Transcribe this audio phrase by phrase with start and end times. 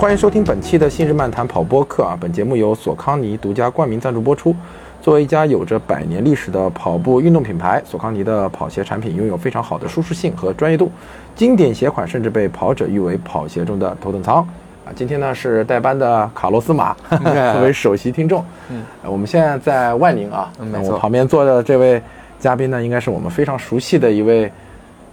[0.00, 2.16] 欢迎收听本期的《新日漫谈跑播客》啊！
[2.18, 4.56] 本节目由索康尼独家冠名赞助播出。
[5.02, 10.90] 作为一家有着百年历史的跑步运动品牌，索康尼的跑鞋产品拥有非常好的舒适性和专业度，
[11.36, 14.36] 经典鞋款甚至被跑者誉为跑鞋中的头等舱。
[14.36, 16.96] 啊，今天呢是代班的卡洛斯马
[17.52, 18.42] 作为首席听众。
[18.70, 22.00] 嗯，我们现在在万宁啊，那我旁边坐的这位
[22.38, 24.50] 嘉宾呢，应该是我们非常熟悉的一位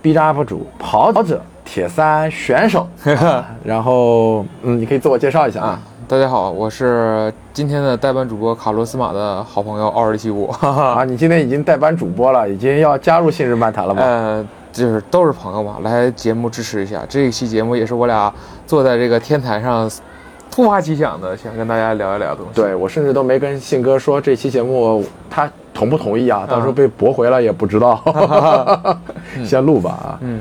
[0.01, 1.41] B 站 UP 主、跑者。
[1.67, 2.87] 铁三选手，
[3.61, 5.79] 然后嗯，你可以自我介绍一下啊。
[6.07, 11.03] 大家好，我是今天的代班主播卡罗斯马的好朋友奥尔 七五啊。
[11.03, 14.01] 你今天已经代班主播了，已经要加入信日漫谈了吗？
[14.01, 17.03] 呃，就是都是朋友嘛，来节目支持一下。
[17.09, 18.33] 这一期节目也是我俩
[18.65, 19.91] 坐在这个天台上，
[20.49, 22.53] 突发奇想的，想跟大家聊一聊东西。
[22.55, 28.01] 对我甚至都没跟信哥说这期节目他同不同意啊，到时候被驳回了也不知道。
[29.43, 30.17] 先录吧啊。
[30.21, 30.39] 嗯。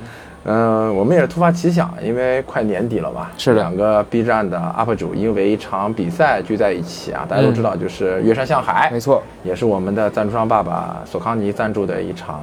[0.49, 7.27] 嗯，我们也是突发奇想，因为快年底了嘛，是两个 B 站的 UP 主因为一场比赛聚在一起啊。
[7.29, 12.37] 大家都知道，就是岳山向海，没错，也是我们的赞助商爸爸索康尼赞助的一场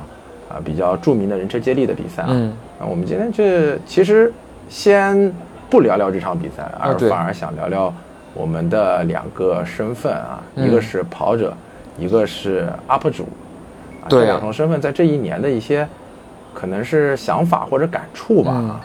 [0.49, 2.27] 啊比较著名的人车接力的比赛啊。
[2.31, 4.33] 嗯，我们今天这其实
[4.67, 5.33] 先
[5.69, 7.93] 不聊聊这场比赛，而反而想聊聊
[8.33, 11.53] 我们的两个身份啊，一个是跑者，
[11.97, 13.25] 一个是 UP 主，
[14.09, 15.87] 这两重身份在这一年的一些。
[16.53, 18.79] 可能是想法或者感触吧。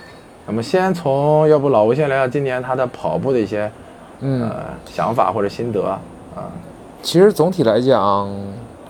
[0.46, 3.70] 那么先从，要不老吴先聊聊今年他的跑步的一些，
[4.20, 4.50] 呃，
[4.90, 6.00] 想法或者心得啊。
[7.02, 8.28] 其实总体来讲，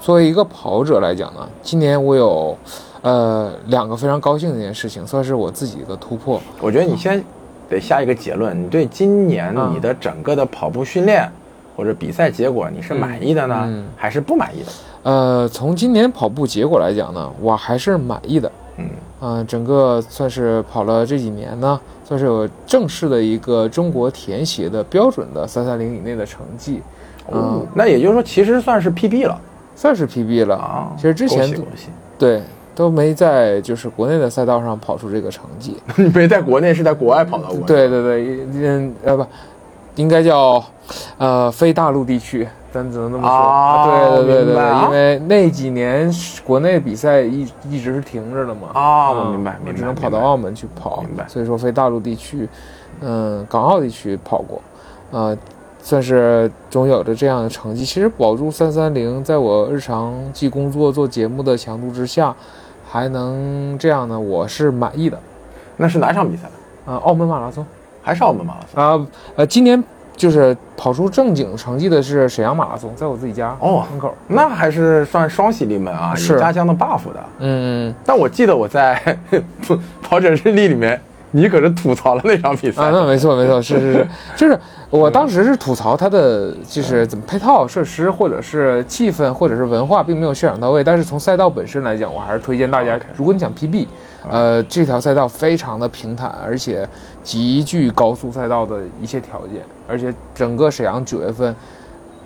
[0.01, 2.57] 作为一个跑者来讲呢，今年我有，
[3.03, 6.41] 呃，两个非常高兴的一件事情，算是我自己的突破。
[6.61, 7.23] 我觉得你先
[7.69, 11.29] 得下一个结论，你对今年你的整个的跑步训练
[11.77, 14.73] 或者比赛结果，你是满意的呢，还是不满意的？
[15.03, 18.51] 呃，从今年跑步结果来讲呢，我还是满意的。
[18.79, 18.89] 嗯
[19.21, 26.81] 嗯，整个算是跑了这几年呢，算是有正式的一个中国田协的标准的三三零以内的成绩。
[27.31, 29.39] 嗯，那也就是说，其实算是 PB 了，
[29.77, 30.93] 算是 PB 了啊。
[30.97, 31.53] 其实之前
[32.17, 32.43] 对
[32.75, 35.77] 都没在就是国内的赛道上跑出这个成绩。
[36.15, 37.67] 没在国内，是在国外跑到过。
[37.67, 39.27] 对对对，嗯呃不，
[39.97, 40.65] 应该叫
[41.19, 42.49] 呃非大陆地区。
[42.71, 46.11] 咱只能这么说，对对对对，因为那几年
[46.45, 48.69] 国内比赛一一直是停着的嘛。
[48.75, 51.01] 啊，我明白，明白，只能跑到澳门去跑。
[51.01, 51.27] 明白。
[51.27, 52.47] 所以说，非大陆地区，
[53.01, 54.61] 嗯，港澳地区跑过，
[55.11, 55.35] 啊，
[55.81, 57.87] 算是总有着这样的成绩。
[57.87, 62.37] 其实保住三三零，在我日常既工作做节目的强度之下，
[62.87, 65.19] 还能这样呢，我是满意的。
[65.79, 66.49] 那是哪场比赛？
[66.85, 67.65] 啊，澳门马拉松，
[68.03, 69.07] 还是澳门马拉松啊？
[69.37, 69.83] 呃，今年。
[70.19, 73.87] 就是跑出正经成绩的是沈阳马拉松，在我自己家哦。
[73.91, 77.25] 门口，那还是算双喜临门啊，有家乡的 buff 的。
[77.39, 79.01] 嗯，但我记得我在
[80.03, 82.83] 跑者日历里面，你可是吐槽了那场比赛。
[82.83, 82.91] 啊。
[82.93, 84.59] 那没错没错，是是是， 就是
[84.91, 93.87] 我当时是吐槽他的就是怎么配套设施或者是气氛或者是文化并没有渲染到位，但是从赛道本身来讲，我还是推荐大家，如果你想 PB。
[94.29, 96.87] 呃，这条赛道非常的平坦，而且
[97.23, 101.57] 极具高速赛道的一些条件，而且整个沈阳九月份，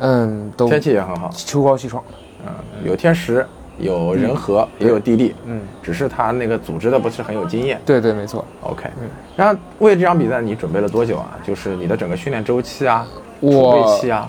[0.01, 3.47] 嗯，都天气也很好，秋高气爽的，嗯，有天时，
[3.79, 11.39] 有人和，也有地利，嗯，只是他那个组织的不是很有经验，对对，没错，OK，嗯，然后为这场比赛你准备了多久啊？
[11.47, 13.07] 就是你的整个训练周期啊，
[13.41, 14.29] 准备期啊，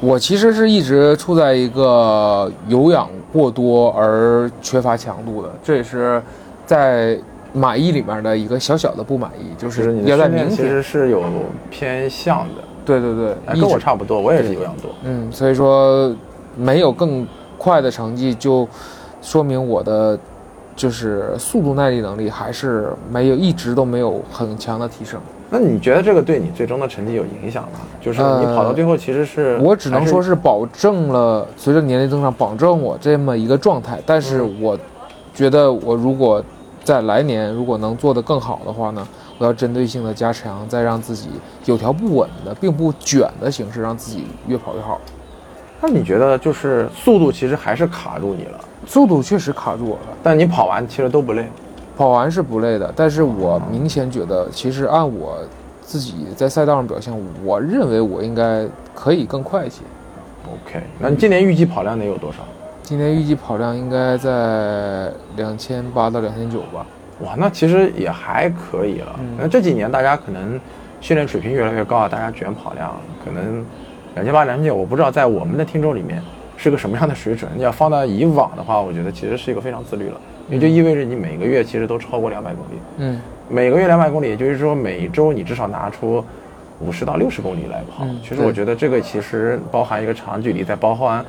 [0.00, 6.20] 我其实是一直处在一个有氧过多而缺乏强度的，这也是。
[6.66, 7.18] 在
[7.52, 11.20] 满意里面的一个小小的不满意，就是你的训练其实是有
[11.68, 12.62] 偏向的。
[12.84, 14.90] 对对对，跟我差不多，我也是有氧多。
[15.04, 16.14] 嗯，所以说
[16.56, 17.26] 没有更
[17.58, 18.66] 快的成绩，就
[19.22, 20.18] 说明我的
[20.74, 25.20] 就是速度耐力能力还是没有一直都没有很强的提升。
[25.52, 27.80] 那你觉得这个对你最终的成绩有影响吗？
[28.00, 29.58] 就是你跑到最后其实是……
[29.60, 34.00] 我只能说是保证了随着年龄增长，保证我这么一个状态。
[34.06, 34.78] 但是我
[35.34, 36.40] 觉得我如果
[36.84, 39.06] 在来年，如果能做得更好的话呢，
[39.40, 41.30] 我要针对性的加强，再让自己
[41.64, 45.00] 有条不紊的，并不卷的形式，让自己越跑越好。
[45.80, 48.60] 那你觉得就是速度其实还是卡住你了？
[48.86, 51.48] 速度确实卡住我了，但你跑完其实都不累，
[51.96, 52.92] 跑完是不累的。
[52.94, 55.38] 但是我明显觉得，其实按我
[55.80, 57.10] 自己在赛道上表现，
[57.42, 59.80] 我认为我应该可以更快一些。
[60.44, 62.40] OK，那你今年预计跑量得有多少？
[62.82, 66.84] 今年预计跑量应该在两千八到两千九吧。
[67.20, 69.20] 哇，那其实也还可以了。
[69.38, 70.58] 那这几年大家可能
[71.00, 72.94] 训练水平越来越高啊，大家卷跑量
[73.24, 73.64] 可能
[74.14, 76.22] 两千八、两千九，我不知道在我们的听众里面
[76.56, 77.50] 是个什么样的水准。
[77.56, 82.80] 你要放到以往的话，我觉得其实是一个非常自律了，也就意味着你每个月其实都超过两百公里。
[82.98, 86.24] 嗯，每个月两百公里，也就是说每周你至少拿出
[86.80, 88.04] 五十到六十公里来跑。
[88.04, 91.24] 嗯其实我觉得这个其实包含一个长距离，再包含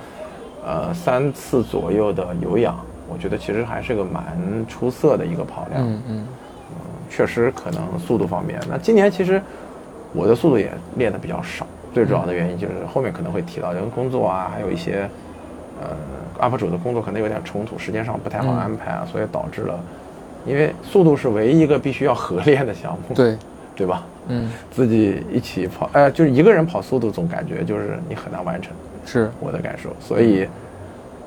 [0.65, 2.79] 呃三次左右的有氧，
[3.11, 4.23] 我觉得其实还是个蛮
[4.67, 5.85] 出色的一个跑量。
[5.85, 6.27] 嗯嗯
[7.13, 9.41] 确实可能速度方面，那今年其实
[10.13, 15.09] 我的速度也练的比较少，最主要的原因就是后面可能会提到，因为工作啊，还有一些
[15.81, 19.77] 呃 UP 主的工作可能有点冲突，时间上不太好嗯安排啊，所以导致了，
[20.45, 23.37] 因为速度是唯一一个必须要合练的项目，对，
[23.75, 24.03] 对吧？
[24.29, 28.71] 嗯自己一起跑，呃，就是一个人跑速度，总感觉就是你很难完成，
[29.05, 30.47] 是我的感受，所以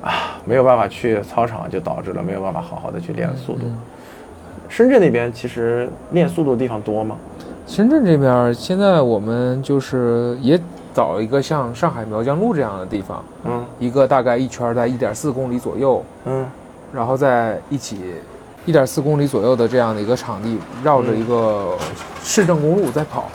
[0.01, 3.61] 啊，没有办法去操场，就导致了没有办法好好的去练速度。
[3.63, 3.77] 嗯
[4.67, 7.15] 深圳那边其实练速度的地方多吗？
[7.67, 10.59] 深圳这边儿现在我们就是也
[10.91, 16.45] 找一个像上海苗江路这样的地方，嗯一个大概一圈儿在一点四公里左右，嗯
[16.91, 18.15] 然后在一起
[18.65, 21.77] 一点四公里左右的这样的一个场地，绕着一个
[22.23, 23.25] 市政公路在跑，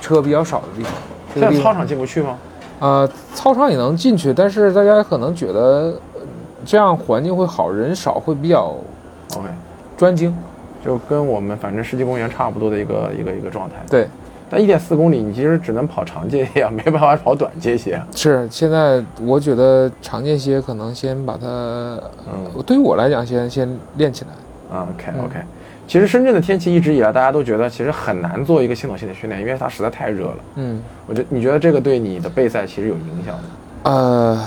[0.00, 0.92] 车比较少的地方。
[1.38, 2.36] 在操场进不去吗？
[2.80, 6.07] 呃，操场也能进去，但是大家可能觉得呃
[6.64, 8.74] 这样环境会好，人少，会比较
[9.36, 9.48] OK，
[9.96, 10.34] 专精。
[10.84, 13.74] 就跟我们反正世纪公园差不多的一个一个一个状态。
[13.90, 14.08] 对，
[14.48, 18.06] 但一点四公里，你其实只能跑长间歇啊， 没办法跑短间歇啊。
[18.14, 24.76] 是现在我觉得长间歇可能先把它，嗯对于我来讲先先练起来。
[24.76, 25.34] 啊，OK 嗯 OK。
[25.88, 30.36] 其实深圳的天气一直以来大家都觉得其实很难做一个系统性的训练，因为它实在太热了。
[30.56, 33.44] 嗯，我觉你觉得这个对你的备赛其实有影响吗？
[33.84, 34.44] 呃，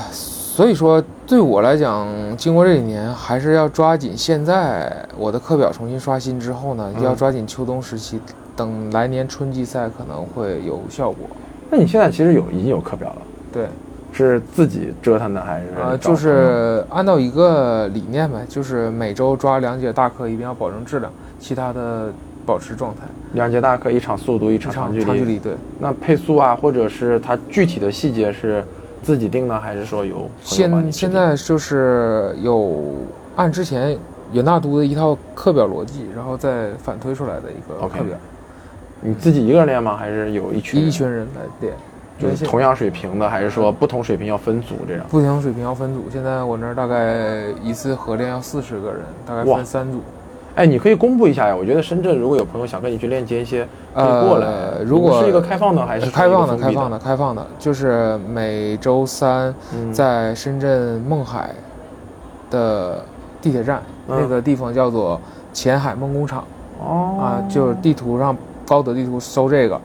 [0.61, 8.21] 所以说对我来讲，经过这几年，还是要抓紧现在我的课表重新刷新之后呢，嗯要抓紧秋冬时期，
[8.55, 11.25] 等来年春季赛可能会有效果。
[11.71, 13.21] 那你现在其实有已经有课表了，
[13.51, 13.65] 对，
[14.13, 16.15] 是自己折腾的还是呃，就？
[16.15, 22.13] 是按照一个理念呗，就是每周抓两节大课，一定要保证质量，其他的
[22.45, 23.01] 保持状态。
[23.33, 25.05] 两节大课，一场速度，一场长长距离。
[25.05, 25.53] 长距离对。
[25.79, 28.63] 那配速啊，或者是它具体的细节是
[29.01, 32.83] 自己定呢，还是说有现现在就是有
[33.35, 33.97] 按之前
[34.31, 38.15] 远大都的一套课表逻辑，然后再反推出来的一个课表，
[39.01, 39.97] 你自己一个人练吗？
[39.97, 41.73] 还是有一群一群人来练，
[42.19, 45.05] 就是同样水平的，还是说不同水平要分组这样？
[45.09, 46.05] 不同水平要分组。
[46.11, 49.99] 现在我那儿大概一次合练要四十个人，大概分三组。
[50.55, 51.55] 哎，你可以公布一下呀。
[51.55, 54.47] 我觉得深圳如果有朋友想跟你去链接一些，可以过来。
[54.47, 61.51] 呃如果是一个开放的还是说开放的、开放的、开放的，就是每周三嗯在深圳梦海
[62.49, 63.03] 的
[63.41, 65.19] 地铁站，嗯那个地方叫做
[65.53, 66.43] 前海梦工厂。
[66.83, 69.79] 哦啊，就是地图上高德地图搜这个，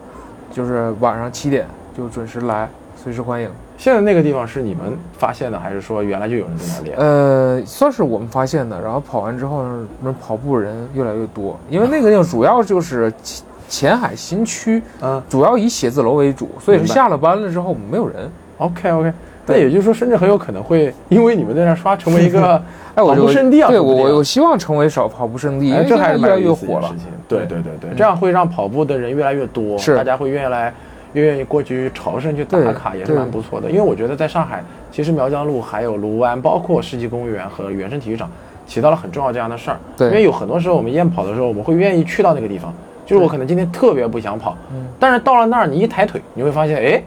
[0.51, 2.67] 就是晚上七点就准时来，
[3.01, 3.49] 随时欢迎。
[3.77, 6.97] 现在那个地方是你们发现的，还是说原来就有人在那练？
[6.97, 8.81] 呃，算是我们发现的。
[8.81, 9.63] 然后跑完之后，
[10.01, 18.29] 那跑步人越来越多，因为那个地方主要就是前前海新区，嗯主要以写字楼为主，所以是下了班了之后没有人。
[18.57, 19.13] ，OK OK。
[19.49, 22.61] 那也就是说，深圳很有可能会因为你们在那刷，成为一个
[22.93, 23.69] 跑就步圣地啊！
[23.69, 26.93] 对我我我希望成为少跑步圣地，因哎，为这还是越来越火了。
[27.29, 30.73] 对对对对，这样会让跑步的人越来越多，是大家会愿意来，
[31.13, 33.69] 越愿意过去朝圣去打卡，也是蛮不错的。
[33.69, 38.29] 因为我觉得在上海，其实苗江路还有卢湾，包括世纪公园和原生体育场，
[38.67, 39.77] 起到了很重要这样的事儿。
[39.95, 42.73] 对因为有很多时候我们验跑的时候，我们会愿意去到那个地方，
[43.05, 47.03] 就是我可能今天特别不想跑，嗯但是到了那儿，你一抬腿，你会发现，哎，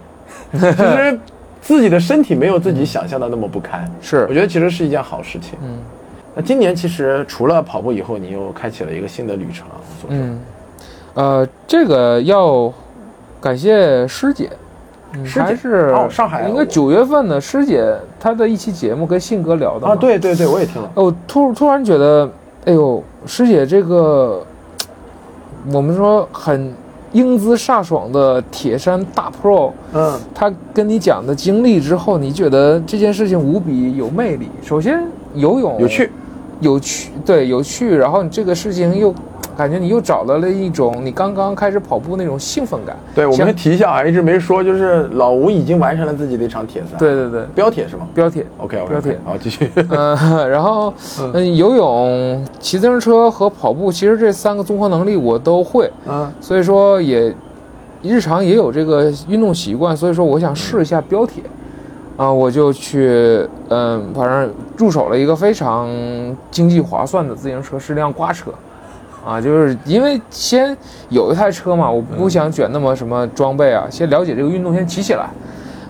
[0.58, 1.18] 其实
[1.60, 3.90] 自己的身体没有自己想象的那么不堪。
[4.00, 5.58] 是我觉得其实是一件好事情。
[5.62, 5.78] 嗯
[6.32, 9.75] 那今年其实除了跑步以后，你又开启了一个新的旅程啊。
[10.06, 10.40] 嗯，
[11.14, 12.72] 呃，这个要
[13.40, 14.50] 感谢师姐。
[15.12, 17.85] 嗯师姐还是哦上海应该九月份的师姐
[18.20, 20.88] 她的一期节目跟信哥聊的啊，，对对对，我也听了。
[20.94, 22.30] 哦，突突然觉得，
[22.64, 24.40] 哎呦，师姐这个，
[25.73, 26.73] 我们说很
[27.11, 34.49] 英姿飒爽的铁山大 pro，嗯，他跟你讲的经历之后，你觉得这件事情无比有魅力。
[34.62, 35.04] 首先，
[35.35, 36.12] 游泳有趣，
[36.60, 37.96] 有趣，对，有趣。
[37.96, 39.14] 然后你这个事情又
[39.56, 42.96] 感觉你又找到了一种你刚刚开始跑步那种兴奋感。
[43.14, 48.46] 对，我像们提一下啊，一直没说，就是老吴已经完成了自己的一场铁赛，，对对对，标铁是吗标铁。
[48.58, 49.70] ？OK OK，标铁好，继续。
[49.90, 50.92] 嗯，然后
[51.34, 57.34] 嗯，游泳、骑自行车和跑步，其实这三个综合能力我都会，嗯所以说也
[58.02, 61.42] 日常也有这个运动习惯，所以说我想试一下标铁，
[62.20, 65.88] 啊，我就去嗯，反正入手了一个非常
[66.50, 68.52] 经济划算的自行车，是辆刮车。
[69.24, 70.76] 啊，就是因为先
[71.08, 75.30] 有一台车嘛，我不想卷那么什么装备啊，先了解这个运动，先骑起来。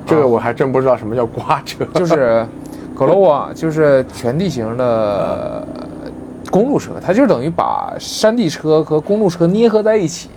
[0.06, 1.84] 这个我还真不知道什么叫刮车。
[1.94, 2.46] 就是
[2.94, 5.66] 格罗瓦，就是全地形的
[6.48, 10.30] 公路车，它就等于把山地车和公路车捏合在一起。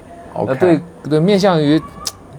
[0.59, 1.79] 对对，面向于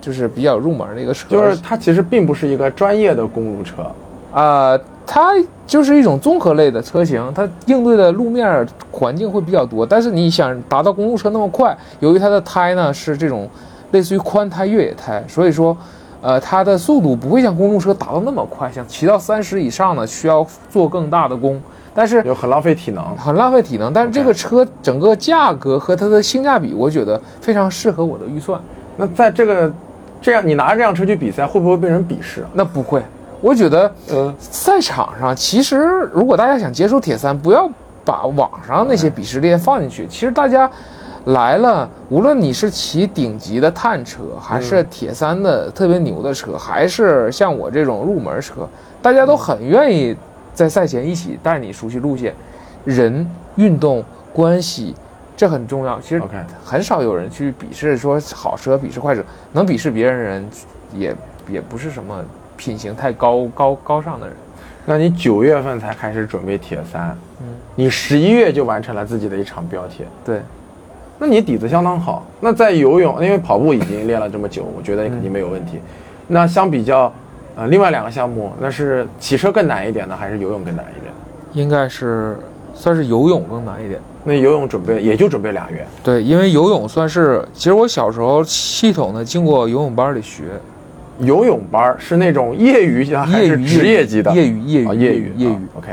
[0.05, 3.91] 就是比较入门的一个车，就是它其实并不是一个专业的公路车，
[4.39, 5.33] 啊，它
[5.67, 9.87] 就是一种综合类的车型，它应对的路面环境会比较多。
[9.87, 13.49] 但是你想达到公路车那么快，由于它的胎呢是这种
[13.93, 15.75] 类似于宽胎越野胎，所以说，
[16.21, 21.59] 呃，它的速度不会像公路车达到那么快，像骑到三十以上呢需要做更大的功，
[21.95, 23.03] 但是又很浪费体能。
[23.17, 23.91] 很浪费体能。
[23.91, 28.61] 但是这个车整个价格和它的性价比，我觉得非常适合我的预算。
[28.97, 29.73] 那在这个
[30.25, 32.49] 这样，你拿着这辆车去比赛，会不会被人鄙视啊？
[32.55, 33.03] 那不会，
[33.43, 35.77] 我觉得呃，赛场上，其实
[36.15, 37.69] 如果大家想接触铁三，不要
[38.07, 40.07] 把网上那些鄙视链放进去。
[40.07, 40.69] 其实大家
[41.27, 48.67] 来了，无论你是骑顶级的碳车，还是铁三的特别牛的车，还是像我这种入门车，
[49.03, 50.17] 大家都很愿意
[50.55, 52.35] 在赛前一起带你熟悉路线。
[52.87, 54.03] 人、运动、
[54.33, 54.95] 关系，
[55.37, 56.01] 这很重要。
[56.01, 56.23] 其实
[56.65, 59.23] 很少有人去鄙视说好车鄙视坏车，
[59.53, 60.49] 能鄙视别人的人，
[60.93, 61.17] 也
[61.49, 62.25] 也不是什么
[62.57, 64.37] 品行太高高高尚的人。
[64.87, 70.43] 那你九月份才开始准备铁三，嗯，你十一月就完成了自己的一场标铁，对，
[71.19, 72.27] 那你底子相当好。
[72.39, 75.81] 那在游泳，因为跑步已经练了这么久，我觉得你肯定没有问题。
[76.27, 77.11] 那相比较，
[77.57, 81.13] 呃，另外两个项目，那是骑车更难一点呢，还是游泳更难一点？
[81.55, 82.37] 应该是
[82.75, 83.99] 算是游泳更难一点。
[84.25, 90.45] 那游泳准备也就准备俩月，对，因为游泳算是，其实我小时候系统的经过游泳班里学，
[91.19, 94.33] 游泳班是那种业余的还是业余职业级的？
[94.33, 95.61] 业余业余啊，业余业余啊。
[95.77, 95.89] OK，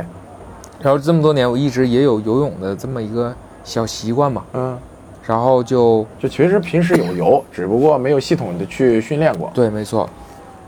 [0.82, 3.34] 然后这么多年我一直也有游泳的这么一个
[3.66, 4.78] 小习惯嘛，嗯，
[5.26, 9.52] 然后就就其实平时有游， 只不过没有系统的去训练过。
[9.54, 10.10] 对，没错。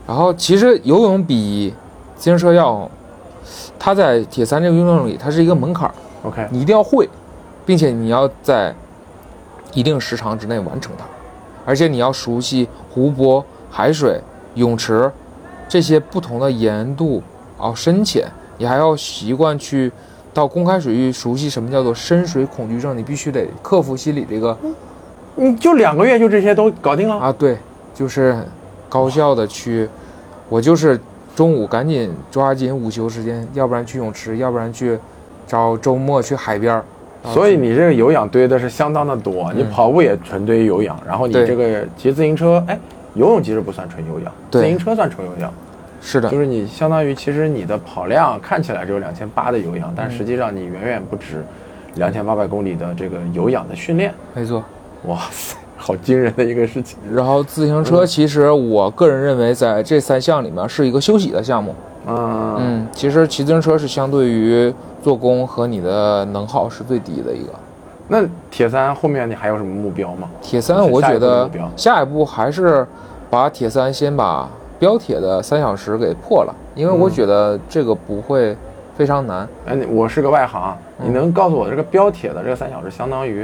[0.06, 1.72] 然后其实游泳比
[2.14, 2.86] 自行车要，
[3.78, 5.94] 它在铁三这个运动里，它是一个门槛儿
[6.24, 7.08] ，OK，你一定要会，
[7.66, 8.74] 并且你要在
[9.72, 11.04] 一定时长之内完成它，
[11.64, 14.20] 而且你要熟悉湖泊、海水、
[14.54, 15.10] 泳池
[15.68, 17.22] 这些不同的盐度
[17.58, 18.26] 啊深浅，
[18.58, 19.90] 你还要习惯去
[20.32, 24.56] 到公开水域熟悉什么叫做深水恐惧症，你必须得克服心理这个
[25.36, 27.16] 你就两个月就这些都搞定了。
[27.16, 27.58] 啊，对，
[27.92, 28.36] 就是
[28.88, 29.88] 高效的去，
[30.48, 31.00] 我就是
[31.34, 34.96] 中午赶紧抓紧午休时间，要不然去泳池，要不然去
[35.48, 36.84] 找周末去海边儿。
[37.24, 42.78] 啊所以你这个有氧堆的是相当的多，你跑步也纯堆有氧，然后你这个骑自行车，哎，
[43.14, 45.52] 游泳其实不算纯有氧，自行车算纯有氧，
[46.02, 51.42] 是的就，是你相当于其实你的跑量看起来只有两千八的有氧，但实际上你远远不止
[51.94, 54.12] 两千八百公里的这个有氧的训练。
[54.34, 54.62] 没错。
[55.06, 56.98] 哇塞，好惊人的一个事情。
[57.10, 61.74] 然后自行车其实我个人认为在这三项里面是一个休息的项目。
[62.06, 67.52] 嗯，嗯，其实骑自行车是相对于做工和你的能耗是最低的一个。
[68.06, 70.28] 那铁三后面你还有什么目标吗？
[70.42, 72.86] 铁三我觉得下一步还是
[73.30, 74.46] 把铁三先把
[74.78, 78.54] 标铁的三小时给破了，因为我嗯觉得这个不会
[78.96, 79.48] 非常难。
[79.64, 83.40] 哎，你我是个外行，嗯你能告诉我这个标铁的这个三小时相当于，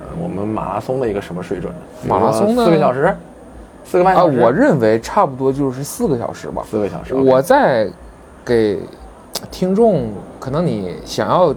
[0.00, 1.72] 呃，我们马拉松的一个什么水准？
[2.06, 3.16] 马拉松呢四个小时，
[3.88, 4.40] 四个半啊，小时。
[4.40, 6.62] 我认为差不多就是四个小时吧。
[6.68, 7.14] 四个小时。
[7.14, 7.88] 我在
[8.44, 8.80] 给
[9.50, 10.08] 听众，
[10.40, 11.54] 可能你想要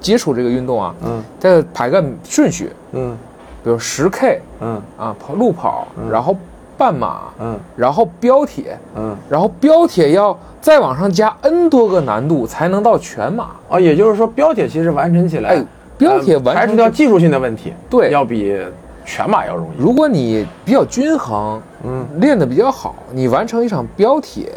[0.00, 3.16] 接触这个运动啊，嗯再排个顺序，嗯
[3.64, 6.36] 比如十 K 嗯啊，跑路跑，嗯然后
[6.76, 13.50] 半马，嗯然后标铁，嗯，然后标铁要再往上加 N 多个难度才能到全马。
[13.68, 15.64] 啊，也就是说标铁其实完成起来，哎，
[15.96, 18.60] 标铁完成掉技术性的问题，对要比
[19.04, 19.80] 全马要容易。
[19.80, 24.52] 如果你比较均衡，嗯，练得比较好，你完成一场标铁，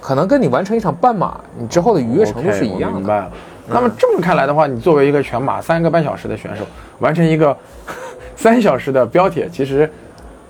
[0.00, 2.94] 可能跟你完成一场半马，你之后的愉悦程度是一样的。
[2.94, 3.30] 我明白了。
[3.68, 6.64] 那么这么看来的话，你作为一个全马三个半小时的选手，
[6.98, 7.56] 完成一个
[8.34, 9.88] 三小时的标铁，其实，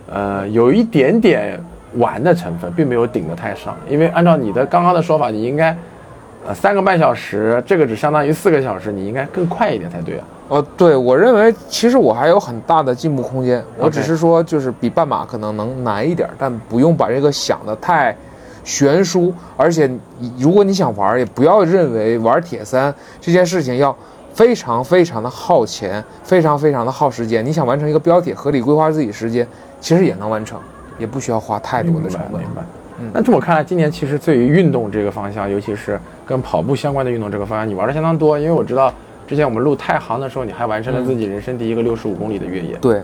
[0.08, 1.62] 呃，有一点点
[1.96, 3.76] 玩的成分，并没有顶得太上。
[3.88, 5.76] 因为按照你的刚刚的说法，你应该，
[6.46, 10.24] 呃，三个半小时，这个只相当于四个小时，你应该更快一点才对啊。
[10.50, 13.64] 哦，对，我认为其实我还有很大的进步空间。
[13.78, 18.14] 我只是说，就是比半马可能能难一点，但不用把这个想得太
[18.64, 19.32] 悬殊。
[19.56, 19.88] 而且，
[20.36, 23.96] 如果你想玩，也不要认为玩铁三这件事情要
[24.34, 27.46] 非常非常的耗钱，非常非常的耗时间。
[27.46, 29.46] 你想完成一个标铁，合理规划自己时间，
[29.80, 30.58] 其实也能完成，
[30.98, 32.48] 也不需要花太多的明成本白明。
[32.56, 32.62] 白。
[32.62, 38.36] 嗯那这么看来，今年其实对于运动这个方向，尤其是跟跑步相关的运动这个方向，你玩的相当多。
[38.38, 38.92] 因为我知道
[39.30, 42.74] 之前我们录太行的时候，你还完成了自己人生第一个六十五公里的越野。
[42.80, 43.00] 对，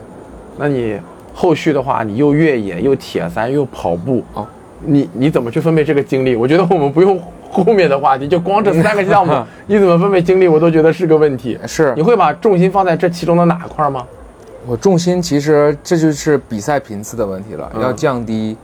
[0.58, 0.98] 那你
[1.32, 4.44] 后续的话，你又越野又铁三又跑步，哦，
[4.80, 6.34] 你你怎么去分配这个精力？
[6.34, 7.16] 我觉得我们不用
[7.48, 9.32] 后面的话题，就光这三个项目，
[9.68, 11.56] 你怎么分配精力，我都觉得是个问题。
[11.64, 14.04] 是你会把重心放在这其中的哪块儿吗？
[14.66, 18.56] 我重心其实这就是比赛频次的问题了，嗯要降低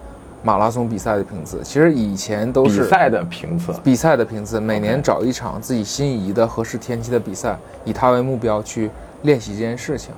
[0.43, 1.61] 马拉松比赛的频次。
[1.63, 8.91] 其实以前都是比赛的频次，比赛的频次，每年找一场自己心仪的合适天气的比赛，以它为目标去
[9.23, 10.13] 练习这件事情。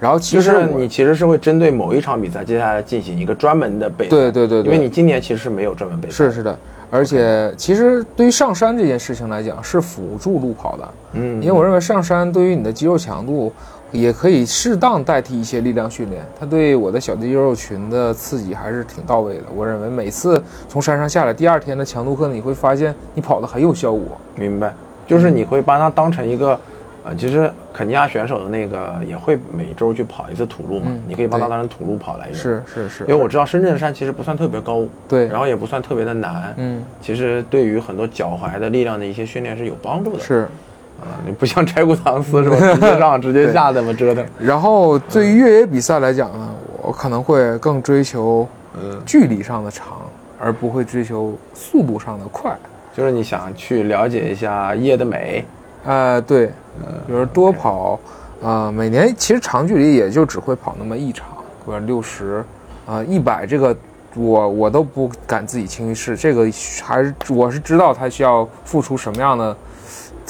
[0.00, 4.10] 然后其实你其实是会针对某一场比赛，接下来进行一个专门的备赛。
[4.10, 6.14] 对对对对，因为你今年其实是没有专门备赛。
[6.14, 6.58] 是是的，
[6.90, 13.52] 而且其实对于上山这件事情来讲，是辅助路跑的，嗯，因为我认为上山对于你的肌肉强度
[13.92, 19.44] 也可以适当代替一些力量训练，它对我的小肌肉群的刺激还是挺到位的。
[19.54, 24.20] 我认为每次从山上下来，第二天的强度课你会发现你跑得很有效果。
[24.36, 24.72] 明白，
[25.06, 26.58] 就是你会把它当成一个，
[27.04, 40.22] 呃，其实肯尼亚选手的那个也会每周去跑一次土路嘛，嗯你可以把它当成土路跑来用。，是是是，因为我知道深圳的山其实不算特别高，对，然后也不算特别的难，嗯其实对于很多脚踝的力量的一些训练是有帮助的。
[40.22, 40.46] 是。
[41.00, 42.56] 啊，你不像柴谷唐斯是吧？
[42.56, 44.24] 直接上直接 下，怎么折腾？
[44.38, 50.02] 然后对于越野比赛来讲呢，我可能会更追求嗯，距离上的长，
[50.38, 52.56] 而不会追求速度上的快。
[52.92, 55.44] 就是你想去了解一下夜的美，
[55.84, 56.46] 呃，对，
[57.06, 57.98] 比如多跑，
[58.42, 61.28] 啊，每年其实长距离也就只会跑那么一场，
[61.64, 62.44] 或者六十，
[62.86, 63.74] 啊，一百这个
[64.14, 66.42] 我我都不敢自己轻易试，这个
[66.82, 69.56] 还是我是知道它需要付出什么样的，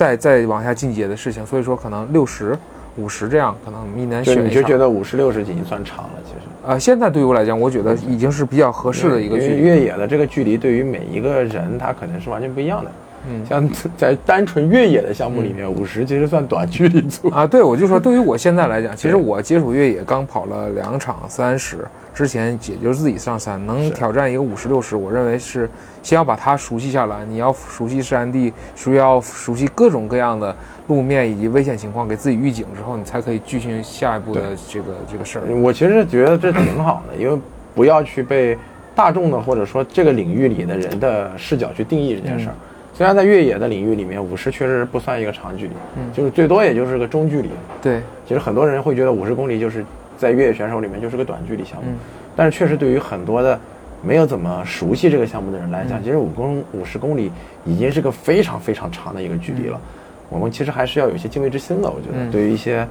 [0.01, 2.57] 再再往下进阶的事情，所以说可能六十、
[2.97, 4.49] 五十这样，可能一年选一。
[4.49, 6.37] 你就觉得五十六十已经算长了，其实。
[6.67, 9.57] 呃，现在对于我来讲，我觉得已经是比较合适的一个距离。
[9.59, 12.91] 越野的这个距离对于每一个人他可能是完全不一样的。
[13.29, 17.29] 嗯像在单纯越野的项目里面，五十其实算短距离组。
[17.29, 25.69] 啊，对，我就说对于我现在来讲， 其实我接触越野刚跑了两场三十，之前也就是自己上山，能挑战一个五十六十，我认为是
[26.03, 27.25] 先要把它熟悉下来。
[27.25, 30.55] 你要熟悉山地，需要熟悉各种各样的
[30.89, 35.45] 路面以及危险情况，给自己预警之后，你才可以进行下一步的这个这个事儿。
[35.57, 37.39] 我其实觉得这挺好的，因为
[37.75, 38.57] 不要去被
[38.95, 42.55] 大众的或者说这个领域里的人的视角去定义这件事儿。
[42.93, 47.49] 虽然在越野的领域里面，五十确实不算一个长距离，嗯就是最多也就是个中距离。
[47.81, 49.83] 对，其实很多人会觉得五十公里就是
[50.19, 51.99] 在越野选手里面就是个短距离项目，嗯
[52.37, 53.59] 但是确实对于很多的
[54.03, 56.03] 没有怎么熟悉这个项目的人来讲，嗯。
[56.05, 57.31] 其实五公五十公里
[57.65, 59.81] 已经是个非常非常长的一个距离了。
[60.29, 62.31] 我们其实还是要有一些敬畏之心的，我觉得、嗯。
[62.31, 62.87] 对于一些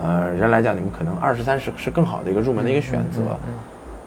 [0.00, 3.22] 呃人来讲，你们可能二十三十是更好的一个入门的一个选择。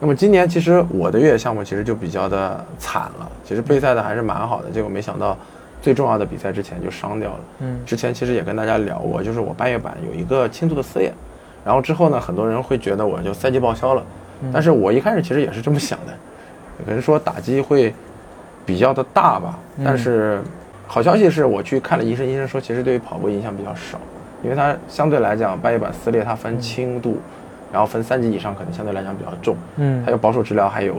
[0.00, 5.36] 那么今年其实我的越野项目其实就比较的惨了，其实备赛的还是蛮好的，结果没想到
[5.80, 7.40] 最重要的比赛之前就伤掉了。
[7.60, 7.80] 嗯。
[7.86, 11.12] 之前其实也跟大家聊过，就是我半月板有一个轻度的撕裂，
[11.64, 14.04] 然后之后呢，很多人会觉得我就赛季报销了，
[14.52, 16.12] 但是我一开始其实也是这么想的，
[16.84, 17.94] 可能说打击会
[18.66, 20.40] 比较的大吧，但是
[20.86, 23.98] 好消息是我去看了医生，医生说其实对于跑步影响比较少，
[24.42, 27.18] 因为它相对来讲半月板撕裂它分轻度，
[27.72, 30.02] 然后分三级以上可能相对来讲比较重，嗯。
[30.04, 30.96] 还有保守治疗，还有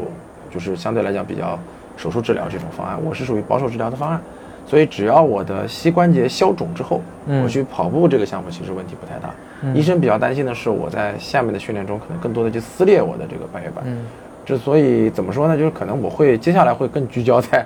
[0.51, 1.57] 就是相对来讲比较
[1.97, 4.21] 手术治疗这种方案，我是属于保守治疗的方案，
[4.67, 7.43] 所以只要我的膝关节消肿之后，嗯。
[7.43, 9.33] 我去跑步这个项目其实问题不太大。
[9.73, 14.05] 医生比较担心的是我在下面的训练中可能更多的去撕裂我的这个半月板，嗯
[14.45, 17.65] 之所以怎么说呢，就是可能我会接下来会更聚焦在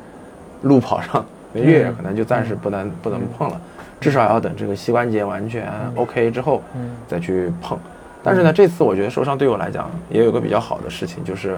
[0.63, 3.62] 路跑上，越野可能就暂时不能、不能碰了，
[4.00, 7.78] 至少要等这个膝关节完全 OK 之后，嗯再去碰。
[8.24, 11.58] 但是呢，这次我觉得受伤对我来讲也有个比较好的事情，就是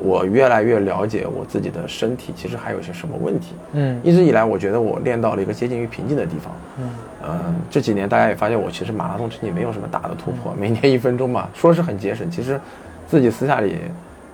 [0.00, 3.54] 我越来越了解我自己的身体其实还有些什么问题。
[3.72, 6.52] 嗯一直以来，我觉得我练到了一个接近于瓶颈的地方。
[6.78, 6.90] 嗯
[7.28, 12.60] 嗯，这几年大家也发现我其实马拉松成绩没有什么大的突破，每年一分钟嘛，说是很节省，其实
[13.08, 13.76] 自己私下里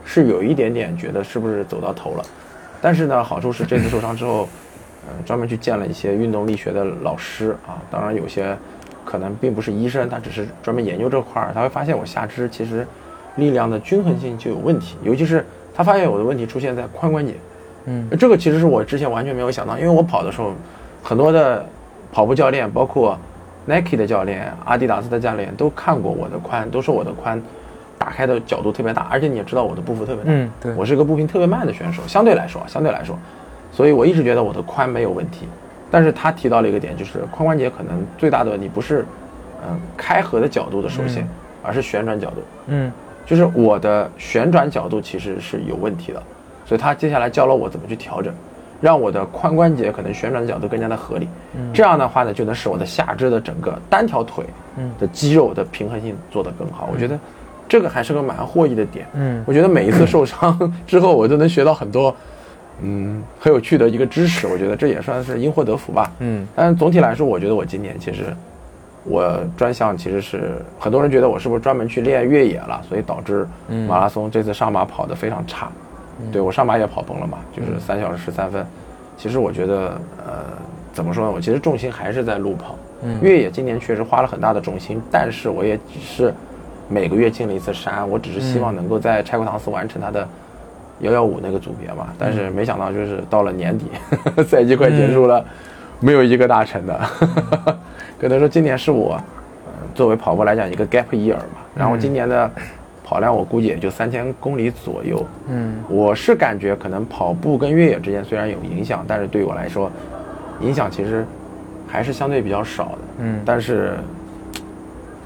[0.05, 2.25] 是有一点点觉得是不是走到头了。
[2.81, 4.49] 但是呢，好处是这次受伤之后，
[5.09, 8.57] 嗯，专门去见了一些运动力学的老师啊，当然有些
[9.05, 12.87] 可能并不是医生，他只是专门研究这块儿，他会发现我下肢其实
[13.37, 17.35] 力量的均衡性就有问题，尤其是他发现我的问题出现在髋关节。
[17.87, 20.53] 嗯这个其实是我之前完全没有想到，因为我跑的时候，
[21.03, 21.65] 很多的
[22.13, 23.19] 跑步教练，包括
[23.67, 27.41] Nike 的教练、阿迪达斯的教练都看过我的髋，都说我的髋
[27.99, 33.19] 打开的角度特别大，而且你也知道我的步幅特别大，嗯对我是个步频特别慢的选手，相对来说，相对来说，
[33.73, 35.47] 所以我一直觉得我的髋没有问题。
[35.91, 39.05] 但是他提到了一个点，就是髋关节可能最大的问题不是，
[39.63, 41.27] 嗯、开合的角度的受限，
[41.63, 42.37] 而是旋转角度。
[42.67, 42.93] 嗯
[43.27, 46.23] 就是我的旋转角度其实是有问题的，
[46.67, 48.35] 所以他接下来教了我怎么去调整，
[48.81, 51.27] 让我的髋关节可能旋转的角度更加的合理。
[51.57, 54.45] 嗯这样的话呢，就能使我的下肢的整个单条腿
[54.99, 56.91] 的肌肉的平衡性做得更好。
[56.93, 57.19] 我觉得
[57.69, 59.07] 这个还是个蛮获益的点。
[59.15, 62.15] 嗯我觉得每一次受伤 之后，我都能学到很多，
[62.83, 64.47] 嗯，很有趣的一个知识。
[64.47, 66.13] 我觉得这也算是因祸得福吧。
[66.21, 68.25] 嗯但总体来说，我觉得我今年其实
[69.05, 73.47] 我专项其实是很多人觉得我是不是专门去练越野了，所以导致
[73.89, 75.71] 马拉松这次上马跑得非常差。
[76.33, 78.65] 对我上马也跑崩了嘛，就是三小时十三分。
[79.17, 80.45] 其实我觉得，呃，
[80.93, 81.33] 怎么说呢？
[81.35, 82.77] 我其实重心还是在路跑。
[83.21, 86.33] 越野今年确实花了很大的重心，但是我也只是
[86.89, 90.27] 每个月进了一次山，我只是希望能够在柴可唐斯完成他的
[91.01, 92.09] 幺幺五那个组别嘛。
[92.19, 93.87] 但是没想到就是到了年底，
[94.45, 95.45] 赛季快结束了，
[96.01, 97.01] 没有一个大成的。
[98.21, 99.21] 可能说今年是我
[99.95, 101.61] 作为跑步来讲一个 gap year 嘛。
[101.75, 102.51] 然后今年的
[103.03, 105.27] 跑量我估计也就三千公里左右。
[105.49, 109.91] 嗯，我是感觉可能跑步跟越野之间虽然有影响，但是对于我来说，
[110.61, 111.25] 影响其实。
[111.87, 113.93] 还是相对比较少的，嗯，但是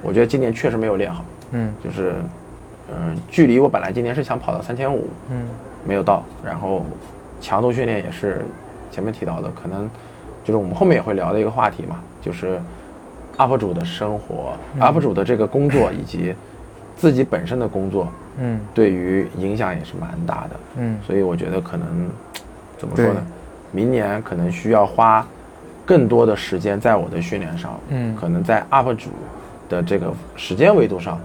[0.02, 2.14] 我觉得今年确实没有练好，嗯，就是，
[2.90, 5.42] 嗯，距离我本来今年是想跑到三千五，嗯，
[5.86, 6.84] 没有到，然后
[7.40, 8.44] 强度训练也是
[8.90, 9.88] 前面提到的，可能
[10.44, 12.60] 就是我们后面也会聊的一个话题嘛，就是
[13.36, 16.34] UP 主的生活，UP 主的这个工作以及
[16.96, 18.08] 自己本身的工作，
[18.38, 22.08] 嗯，对于影响也是蛮大的，嗯，所以我觉得可能
[22.76, 23.26] 怎么说呢，
[23.72, 25.26] 明年可能需要花。
[25.86, 29.08] 更多的时间在我的训练上，嗯，可能在 UP 主
[29.70, 31.18] 的这个时间维度上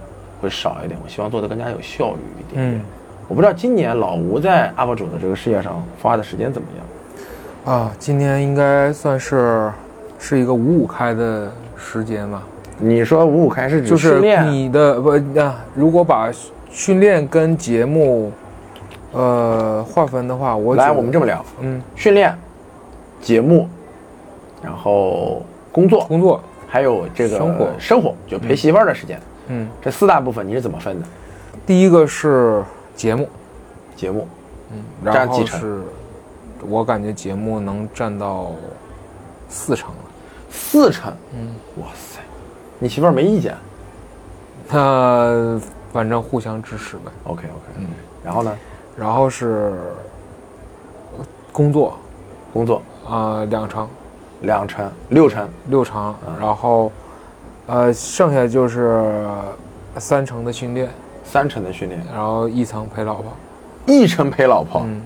[0.44, 0.98] 会少一点。
[1.02, 2.64] 我希望做的更加有效率一点。
[2.64, 2.80] 嗯，
[3.26, 7.74] 我不知道今年老吴在 UP 主的这个事业上花的时间怎么样？
[7.74, 9.72] 啊，今年应该算是
[10.18, 12.42] 是一个五五开的时间吧。
[12.78, 14.46] 你说五五开是指训练？
[14.50, 15.64] 你的不啊？
[15.74, 16.30] 如果把
[16.70, 18.30] 训练跟节目
[19.12, 22.36] 呃划分的话，我来我们这么聊，嗯，训练
[23.20, 23.68] 节目。
[24.62, 29.22] 然后工作，工作，还有这个生活，生活就陪媳妇儿的时间，嗯，
[29.80, 31.06] 这四大部分你是怎么分的？
[31.66, 32.64] 第一个是
[32.96, 33.28] 节目，
[33.96, 34.28] 节目，
[34.70, 35.82] 嗯，然后是，
[36.66, 38.52] 我感觉节目能占到
[39.48, 39.96] 四成了，
[40.50, 42.20] 四成，嗯，哇塞，
[42.78, 43.54] 你媳妇儿没意见？
[44.70, 45.60] 那
[45.92, 47.12] 反正互相支持呗。
[47.24, 47.86] OK OK，嗯，
[48.24, 48.56] 然后呢？
[48.96, 49.74] 然后是
[51.52, 51.96] 工作，
[52.52, 52.82] 工作。
[53.08, 53.88] 啊，两成。
[54.40, 55.48] 两成六成。
[55.68, 56.90] 六成，然后，
[57.66, 59.26] 呃，剩下就是
[59.96, 60.88] 三成的训练，
[61.24, 63.32] 三成的训练，然后一层陪老婆，
[63.86, 64.82] 一成陪老婆。
[64.84, 65.02] 嗯，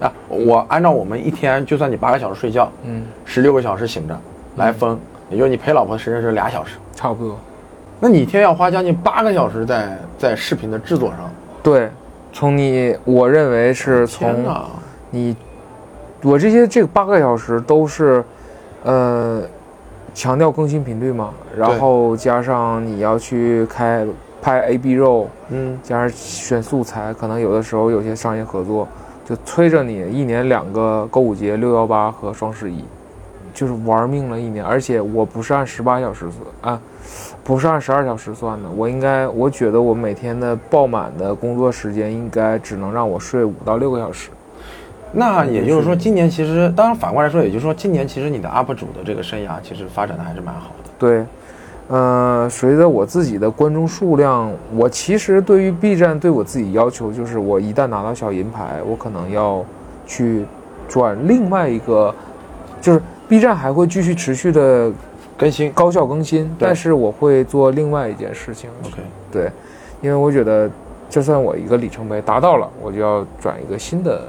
[0.00, 4.18] 啊，我按照我们一天，就算你八个小时睡觉，嗯，十六个小时醒着
[4.56, 4.98] 来分，
[5.30, 7.38] 也就是你陪老婆的时间是俩小时，差不多。
[8.00, 11.30] 那你一天要花将近八个小时在在视频的制作上。
[11.62, 11.88] 对，
[12.32, 14.44] 从你，我认为是从
[15.10, 15.36] 你，
[16.22, 18.24] 我这些这个八个小时都是。
[18.86, 19.40] 呃，
[20.14, 24.06] 强调更新频率嘛，然后加上你要去开
[24.40, 28.86] 拍 A B 肉，嗯，加上选素材，可能有的时候有些商业合作
[29.24, 32.84] 就催着你一年两个购物节，六幺八和双十一，
[33.52, 34.64] 就是玩命了一年。
[34.64, 36.80] 而且我不是按十八小时算啊，
[37.42, 44.30] 不是按十二小时算的，我应该我觉得我每天的爆满的工作时间应该只能让我睡五到六个小时。
[45.16, 50.90] 那也就是说，今年其实，当然反过来说，也就是说，今年其实你的 UP 主的这个生涯其实发展的还是蛮好的。
[50.98, 51.24] 对，
[51.86, 59.64] 呃，随着我自己的观众数量，我其实对于 B 站对我自己要求就是，我一旦拿到小银牌，我可能要
[60.04, 60.44] 去
[60.88, 62.12] 转另外一个，
[62.80, 64.90] 就是 B 站还会继续持续的
[65.36, 68.68] 更新、高效更新，但是我会做另外一件事情。
[68.82, 68.96] OK，
[69.30, 69.48] 对，
[70.02, 70.68] 因为我觉得
[71.08, 74.20] 这算我一个里程碑达到了，我就要转一个新的。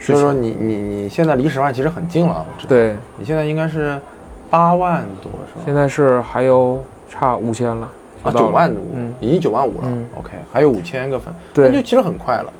[0.00, 4.00] 所以说你你你现在离十万其实很近了，对，你现在应该是
[4.48, 5.62] 八万多是吧？
[5.64, 7.88] 现在是还有差五千了，
[8.22, 12.52] 啊九万五，嗯，已经九万五了，OK，还有五千个粉，对，那就其实很快了。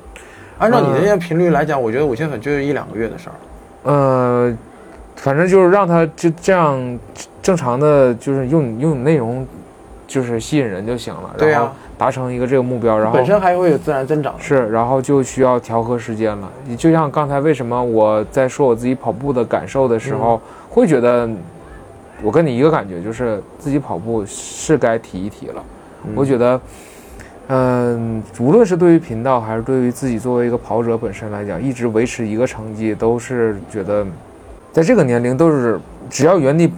[0.59, 3.35] 按照你这些频率来讲，我觉得五千粉就是一两个月的事儿。
[3.91, 4.55] 呃，
[5.15, 6.99] 反正就是让他就这样
[7.41, 9.45] 正常的，就是用用内容，
[10.11, 11.35] 就是吸引人就行了。
[11.37, 11.69] 然后。
[12.01, 14.33] 达成一个这个目标，然后本身还会有自然增长。
[14.39, 16.49] 是，然后就需要调和时间了。
[16.65, 21.29] 你就像刚才为什么我在说我自己跑步的感受的时候，会觉得
[22.23, 25.63] 我跟你一个感觉，就是自己跑步是该提一提了。
[26.15, 26.59] 我觉得，
[27.49, 34.03] 嗯，无论是对于频道，还是对于自己作为一个跑者本身来讲，一直维持一个成绩，都是觉得
[34.71, 36.73] 在这个年龄都是只要原地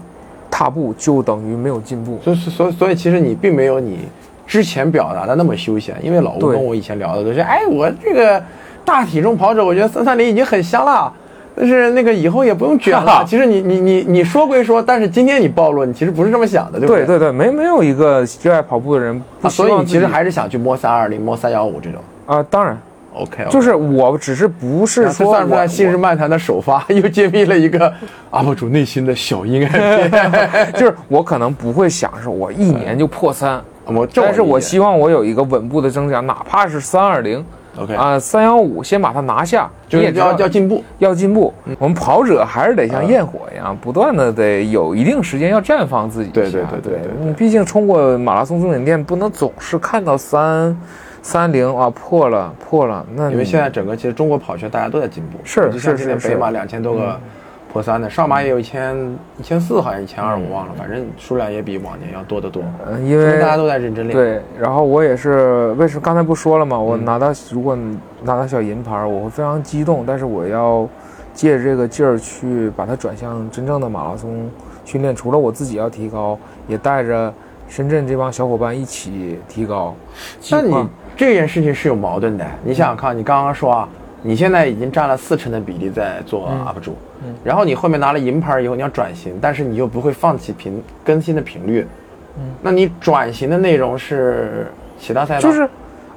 [0.54, 2.20] 踏步，就等于没有进步。
[2.24, 4.02] 所以，所以，所以，其实你并没有你。
[4.46, 8.44] 之前表达的那么休闲，因为老吴跟我以前聊的都是，哎，我这个
[8.84, 11.12] 大体重跑者，我觉得三三零已经很香了，
[11.56, 13.24] 但是那个以后也不用卷了。
[13.26, 17.06] 其实你你你你说归说，但是今天你暴露，你其实不是这么想的，对不对？
[17.06, 22.78] 对对对，没没有一个热爱跑步的人，所以你其实还是想去摸三二零、摸三幺五这种啊，当然
[23.14, 27.92] OK，就是我只是不是说算出来我新日漫谈的首发 又揭秘了一个
[28.32, 29.80] UP 主内心的小阴暗
[30.12, 30.74] 面。
[30.74, 37.46] 就是我可能不会想是我一年就破三，我但是我希望我有一个稳步的增长，哪怕是三二零
[37.76, 40.84] OK 啊三幺五，先把它拿下，就也要要进步。
[41.00, 41.52] 要进步。
[41.80, 46.30] 我们跑者还是得像焰火一样，不断的得有一定时间要绽放自己。
[46.30, 50.76] 对对对对对对你毕竟冲过马拉松终点线，不能总是看到三
[51.24, 53.04] 三零啊破了破了。
[53.16, 57.20] 那你因为现在整个其实中国跑圈大家都在进步，是是是今年北马两千多个
[57.72, 58.96] 破三的，上马也有一千
[59.40, 62.62] 一千四，好像一千二，我忘了，反正数量也比往年要多得多。
[62.86, 64.16] 嗯，因为大家都在认真练。
[64.16, 66.78] 对，然后我也是，为什么刚才不说了吗？
[66.78, 67.76] 我拿到如果
[68.22, 70.88] 拿到小银牌，我会非常激动，但是我要
[71.34, 74.48] 借着这个劲儿去把它转向真正的马拉松
[74.86, 75.16] 训练。
[75.16, 77.34] 除了我自己要提高，也带着
[77.76, 79.96] 深圳这帮小伙伴一起提高。
[80.52, 82.46] 那你这件事情是有矛盾的。
[82.64, 83.90] 你想想看，你刚刚说啊，
[84.22, 87.34] 你现在已经占了四成的比例在做 UP 主，嗯。
[87.44, 91.88] 然后你后面拿了银牌以后，你要转型，但是你又不会放弃频更新的频率，
[92.38, 92.44] 嗯。
[92.62, 94.68] 那你转型的内容是
[95.00, 95.68] 其他赛道，就是，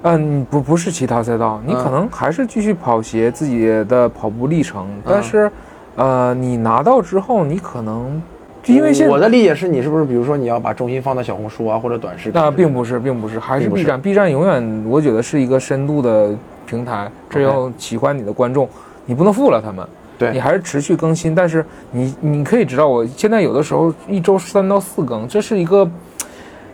[0.02, 1.82] 嗯，不不是其他赛道，你嗯。
[1.82, 5.50] 可能还是继续跑鞋自己的跑步历程，但是，
[5.94, 8.22] 呃，你拿到之后，你可能
[8.66, 12.32] 因为现在我的理解是你是不是比如说你要把重心放在小红书啊或者短视频？
[12.34, 14.00] 那并不是，并不是，还是不 B 是站。
[14.00, 16.34] B 站永远我觉得是一个深度的
[16.66, 18.68] 平台，只有喜欢你的观众，
[19.04, 19.86] 你不能负了他们。
[20.18, 25.86] 对你还是持续更新，但是你你可以知道，我现在有的时候一周三到四更，这是一个，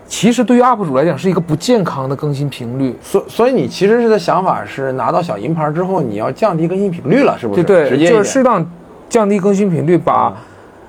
[0.06, 2.96] 其实对于 UP 主来讲是一个不健康的更新频率。
[3.02, 7.64] 所所以你其实是的想法是拿到小银牌之后，你要降低更新频率了，是不是？
[7.64, 8.64] 对对，直接就是适当
[9.08, 10.32] 降低更新频率，把，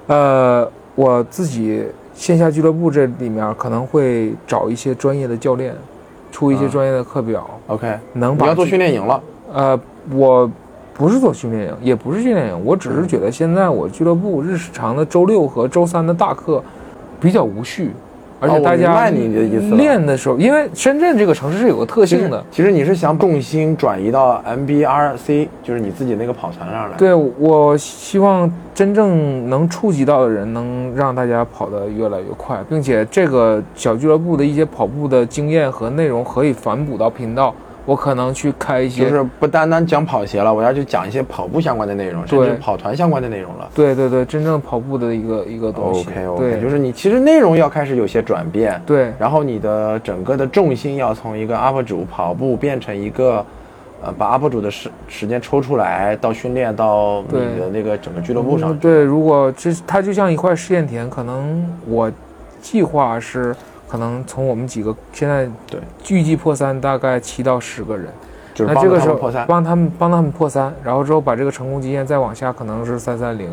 [0.06, 5.74] 呃，我自己线下俱乐部这里面可能会找一些专业的教练，
[6.32, 9.22] 出一些嗯专业的课表，OK，能把你要做训练营了。
[9.52, 9.80] 呃，
[10.12, 10.50] 我
[10.94, 16.64] 不是做训练营，也不是训练营，我只是觉得现在我俱乐部日常的周六和周三的大课
[17.20, 17.92] 比较无序，
[18.44, 19.28] 而且大家白你
[19.78, 43.70] 练的时候，因为深圳这个城市是有个特性的，，其实你是想重心转移到 MBRC，就是你自己那个跑团上来。，对我希望真正能触及到的人，能让大家跑得越来越快，并且这个小俱乐部的一些跑步的经验和内容可以反哺到频道，我可能去开一些，就是不单单讲跑鞋了，我要去讲一些跑步相关的内容，甚至跑团相关的内容了。
[43.76, 53.46] 对对对，真正跑步的一个一个东西 OK OK，对，就是你其实内容要开始有些转变，对然后你的整个的重心要从一个 UP 主跑步变成一个，
[54.02, 58.78] 呃，把 UP 主的时时间抽出来，到训练到你的那个整个俱乐部上嗯。
[58.78, 62.10] 对，如果这它就像一块试验田，可能我
[62.62, 63.54] 计划是
[63.94, 65.80] 可能从我们几个现在对
[66.10, 68.08] 预计破三，大概七到十个人。
[68.56, 69.46] 就是那这个时候破三。
[69.46, 73.52] 帮他们帮他们破三，然后之后把这个成功经验再往下，可能是三三零，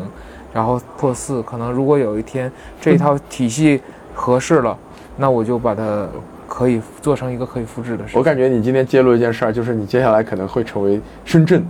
[0.51, 1.43] 然后破四。
[1.43, 3.79] 可能如果有一天这一套体系
[4.15, 4.75] 合适了，
[5.15, 6.07] 那我就把它
[6.47, 8.17] 可以做成一个可以复制的事。
[8.17, 11.63] 我感觉你今天揭露一件事儿，就是你接下来可能会成为深圳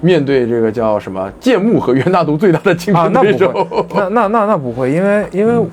[0.00, 3.52] 面对这个叫什么建木和袁大都最大的竞争对手。
[3.52, 5.68] 不会，那那那那不会，因为因为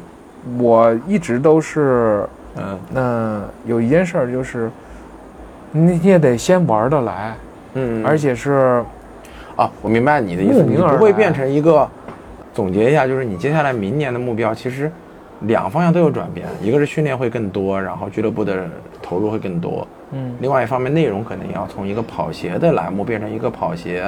[0.58, 4.70] 我一直都是，嗯那、有一件事儿就是，
[5.72, 7.36] 你你也得先玩得来，
[7.74, 8.84] 嗯，而且是
[9.56, 11.88] 啊，我明白你的意思，你不会变成一个。
[12.54, 14.92] 总结一下，就是你接下来明年的目标，其实
[15.44, 18.66] 两方向都有转变，一个是训练会更多，然后俱乐部的
[19.02, 24.04] 投入会更多，嗯另外一方面内容可能也要从一个跑鞋的栏目变成一个跑鞋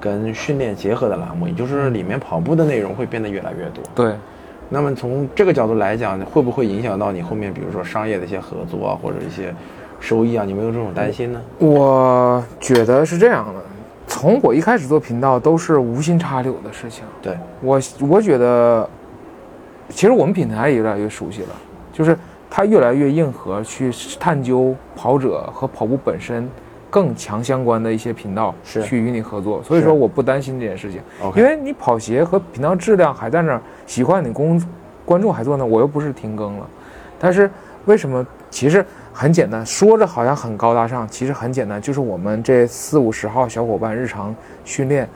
[0.00, 3.84] 跟训练结合的栏目，也就是里面跑步的内容会变得越来越多。
[3.94, 4.14] 对。
[4.72, 9.52] 那么从这个角度来讲，会不会影响到你后面，比如说商业的一些合作啊，或者一些
[9.98, 10.44] 收益啊？
[10.46, 11.42] 你没有这种担心呢？
[11.58, 13.60] 我觉得是这样的，
[14.06, 17.04] 从我一开始做频道都是无心插柳的事情。
[17.20, 18.88] 对，我我觉得，
[19.88, 21.48] 其实我们品牌也越来越熟悉了，
[21.92, 22.16] 就是
[22.48, 26.48] 它越来越硬核，去探究跑者和跑步本身
[26.90, 29.62] 更强相关的一些频道，是去与你合作。
[29.62, 31.00] 所以说我不担心这件事情，
[31.36, 34.60] 因为你跑鞋和频道质量还在那儿，喜欢你公
[35.04, 36.66] 观众还做呢，我又不是停更了。
[37.18, 37.50] 但是
[37.86, 38.26] 为什么？
[38.50, 45.08] 其实很简单，说着好像很高大上，其实很简单，就是我们这四五十号小伙伴日常训练，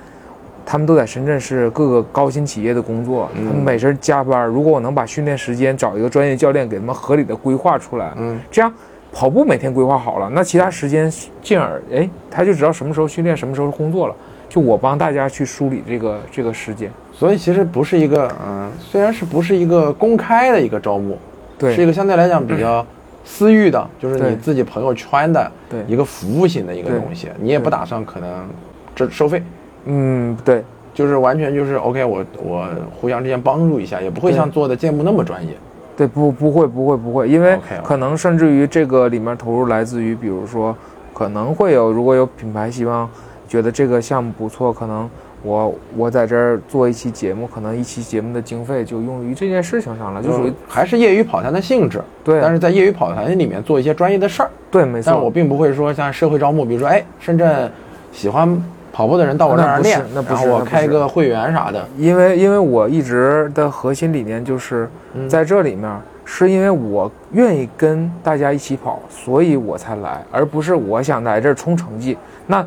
[0.65, 4.47] 他们都在深圳市各个高新企业的工作，嗯他们每身加班。
[4.47, 8.73] 如果我能把训练时间找一个专业教练给他们合理的规划出来，嗯，这样
[9.15, 14.15] 跑步每天规划好了，那其他时间进而哎他就知道什么时候训练，什么时候工作了。
[14.47, 21.19] 就我帮大家去梳理这个这个时间，所以其实不是一个，嗯，虽然是不是一个公开的一个招募，
[21.59, 22.87] 对，是一个相对来讲比较
[23.25, 25.81] 私域的，就是你自己朋友圈的对。
[25.89, 28.49] 一个服务型的一个东西，你也不打算可能
[28.95, 29.43] 这收费，
[29.87, 32.69] 嗯，对，就是完全就是 OK，我我
[33.01, 35.53] 互相之间帮助一下，也不会像做的节目那么专业。
[35.97, 40.77] 对，不不会不会不会，因为可能甚至于这个里面投入来自于，比如说，
[41.13, 43.09] 可能会有如果有品牌希望
[43.47, 45.09] 觉得这个项目不错，可能
[45.43, 54.51] 我我在这儿做一期节目，可能一期节目的经费就用于这件事情上了，就属于嗯还是业余跑团的性质，对，但是在业余跑团里面做一些专业的事儿。
[54.71, 57.71] 对，没错，但我并不会说像社会招募，比如说，哎，深圳
[58.11, 58.61] 喜欢
[58.95, 61.85] 跑步的人到我这儿那不是练，那不然后我是那不是开个会员啥的。
[61.99, 65.91] 因为因为我一直的核心理念就是嗯在这里面，
[66.25, 72.17] 是因为我愿意跟大家一起跑，所以我才来，而不是我想来这儿冲成绩。
[72.47, 72.65] 那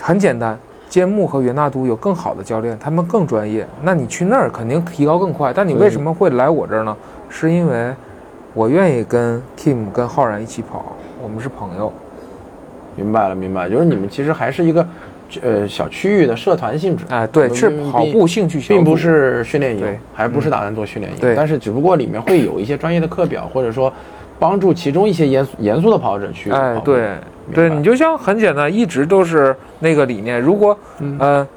[0.00, 5.52] 很简单，坚木和元大都有更好的教练，他们更专业，那你去那儿肯定提高更快。
[5.54, 6.96] 但你为什么会来我这儿呢？
[7.28, 7.94] 是因为
[8.52, 11.92] 我愿意跟 Kim 跟浩然一起跑，我们是朋友。
[12.94, 14.86] 明白了，明白，就是你们其实还是一个
[15.40, 17.04] 呃小区域的社团性质。
[17.08, 23.92] 哎，对，是跑步兴趣并不是训练营对，还不是打算做训练营，对但是只不过里面会有一些专业的课表，或者说
[24.38, 27.10] 帮助其中一些严肃严肃的跑者去哎对
[27.54, 30.40] 对，你就像很简单，一直都是那个理念。
[30.40, 31.48] 如果嗯呃，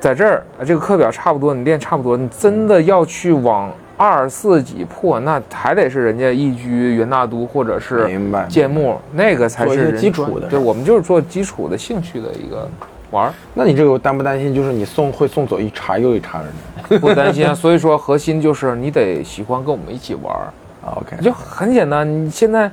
[0.00, 8.08] 在这儿呃这个课表差不多，你练差不多，你真的要去往二四几破，那还得是人家易居、元大都或者是
[8.48, 12.68] 建木，那个才是基础的对，我们就是做基础的兴趣的一个
[13.10, 17.54] 玩儿，那你这个担不担心，就是你送会送走一茬又一茬人 不担心啊。
[17.54, 20.52] 所以说，核心就是你得喜欢跟我们一起玩儿。
[20.84, 22.70] 啊？OK，就很简单，你现在，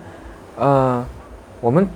[0.57, 1.03] 呃，
[1.59, 1.87] 我们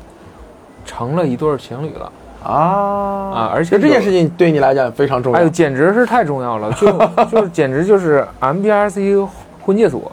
[0.85, 2.11] 成了一对情侣了。
[2.41, 5.39] 啊啊而且这件事情对你来讲非常重要。
[5.39, 6.87] 哎呦，简直是太重要了，就
[7.29, 9.27] 就是简直就是 MBRC
[9.61, 10.11] 婚介所。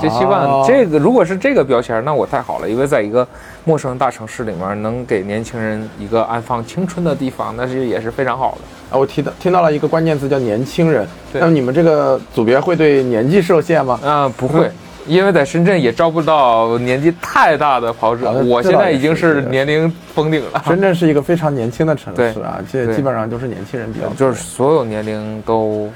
[0.00, 3.26] 就希望哦这个，如果是这个标签，那我太好了，因为在一个
[3.64, 8.96] 陌生大城市里面，能给年轻人一个安放青春的地方，那是也是非常好的。
[8.96, 13.98] 啊，我提到听到了一个关键词叫年轻人，对那么你们这个组别会对年纪设限吗？
[14.04, 14.70] 啊、不会，
[15.06, 20.62] 因为在深圳也招不到年纪太大的跑者啊，我现在已经是年龄封顶了。
[20.66, 25.90] 深圳是一个非常年轻的城市啊，这基本上都是年轻人比较多，就是所有年龄都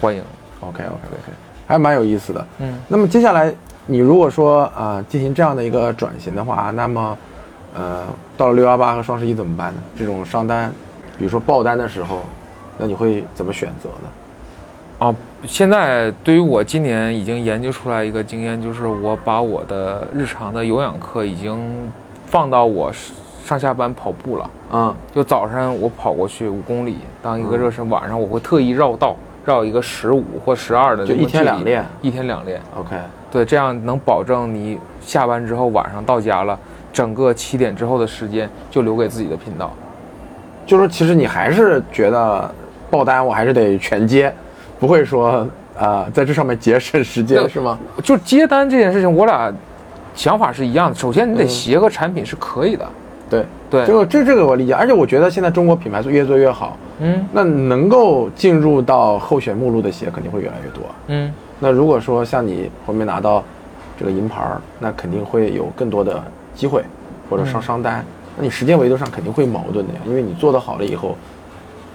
[0.00, 0.22] 欢迎。
[0.60, 1.32] OK OK OK，
[1.66, 2.46] 还蛮有意思的。
[2.58, 3.52] 嗯，那么接下来
[3.86, 7.18] 你如果说啊、呃进行这样的一个转型的话，那么
[7.74, 8.02] 呃
[8.36, 9.80] 到了六幺八和双十一怎么办呢？
[9.96, 10.72] 这种上单，
[11.18, 12.20] 比如说爆单的时候，
[12.78, 14.08] 那你会怎么选择呢？
[15.06, 21.58] 啊，现在对于我今年已经研究出来一个经验，就是我把我的日常的有氧课已经
[22.26, 22.92] 放到我
[23.44, 24.50] 上下班跑步了。
[24.72, 32.60] 嗯，就早上我跑过去五公里当一个热身，晚上我会特意绕道绕一个十五或十二的，就一天两练，一天两练。
[32.76, 32.96] OK，
[33.30, 36.58] 对，这样能保证你下班之后晚上到家了，
[36.92, 39.72] 整个七点之后的时间就留给自己的频道。
[40.66, 42.50] 就说其实你还是觉得
[42.90, 44.34] 爆单我还是得全接，
[44.80, 47.78] 不会说啊、呃在这上面节省时间是吗？
[48.02, 49.52] 就接单这件事情，我俩
[50.14, 50.94] 想法是一样的。
[50.94, 52.86] 首先，你得嗯携个产品是可以的。
[53.70, 53.86] 对，对。
[53.86, 57.26] 这，个这这个我理解，而且我觉得现在中国品牌做越做越好，嗯。
[57.32, 60.84] 那能够进入到候选目录的鞋肯定会越来越多。
[61.08, 63.42] 嗯，那如果说像你后面拿到
[63.98, 66.22] 这个银牌儿，那肯定会有更多的
[66.54, 66.82] 机会
[67.28, 68.04] 或者上商单，
[68.36, 71.16] 那你时间维度上肯定会矛盾的呀，因为你做得好了以后，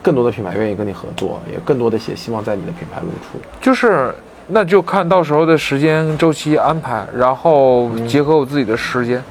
[0.01, 3.39] 更多的品牌愿意跟你合作，也更多的鞋希望在你的品牌露出。
[3.61, 4.13] 就是
[4.47, 9.21] 那就看到时候的时间周期安排，然后结合我自己的时间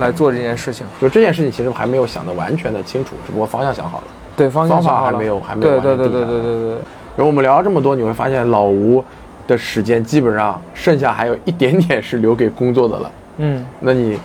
[0.00, 0.86] 来做这件事情。
[1.00, 4.04] 就这件事情其实还没有想得完全的清楚，只不过方向想好了。
[4.36, 6.70] 对，方向方法想好了还没有还没有对对对对对对对。
[7.16, 9.02] 然后我们聊了这么多，你会发现老吴
[9.46, 13.10] 的时间基本上剩下还有一点点是留给工作的了。
[13.38, 14.18] 嗯，那你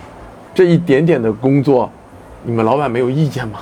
[0.53, 1.89] 这一点点的工作，
[2.43, 3.59] 你们老板没有意见吗？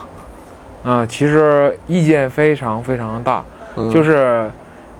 [0.84, 3.44] 嗯，其实意见非常非常大，
[3.76, 4.50] 嗯就是，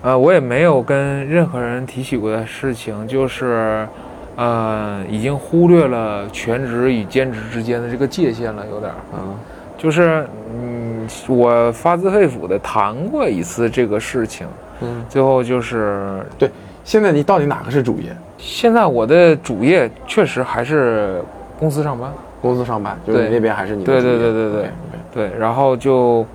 [0.02, 3.88] 呃，我也没有跟任何人提起过的事情，就是，
[4.36, 8.96] 呃，已经忽略了全职与兼职之间的这个界限了，有点儿。
[9.14, 9.34] 嗯
[9.76, 14.46] 就是，嗯，我发自肺腑的谈过一次这个事情，
[14.82, 16.50] 嗯，最后就是，对。
[16.84, 18.14] 现在你到底哪个是主业？
[18.36, 21.22] 现在我的主业确实还是
[21.58, 22.12] 公司上班，
[22.42, 24.70] 公司上班，就是你对那边还是你的对对对对对
[25.14, 26.26] 对，然后就，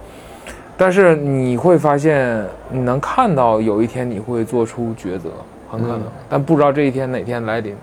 [0.76, 5.30] 但是你会发现，你能看到有一天你会做出抉择，
[5.78, 7.76] 很可能，嗯但不知道这一天哪天来临。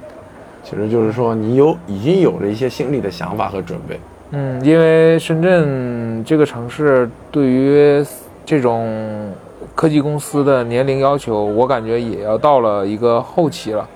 [0.65, 3.99] 其实就是说你有已经有了一些心理的想法和准备。
[4.31, 8.05] 嗯，因为深圳这个城市对于
[8.47, 9.31] 这种
[9.75, 13.87] 科技公司的年龄要求，我感觉也要到了一个后期了。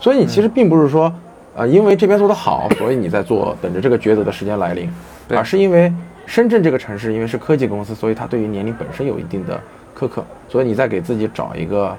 [0.00, 1.12] 所以你其实并不是说，
[1.54, 4.90] 呃，因为这边做得好，所以你在做，等着这个抉择的时间来临，
[5.30, 5.92] 而是因为
[6.26, 9.60] 深圳这个城市，因为是科技公司，所以它对于年龄本身有一定的
[9.96, 11.96] 苛刻，所以你在给自己找一个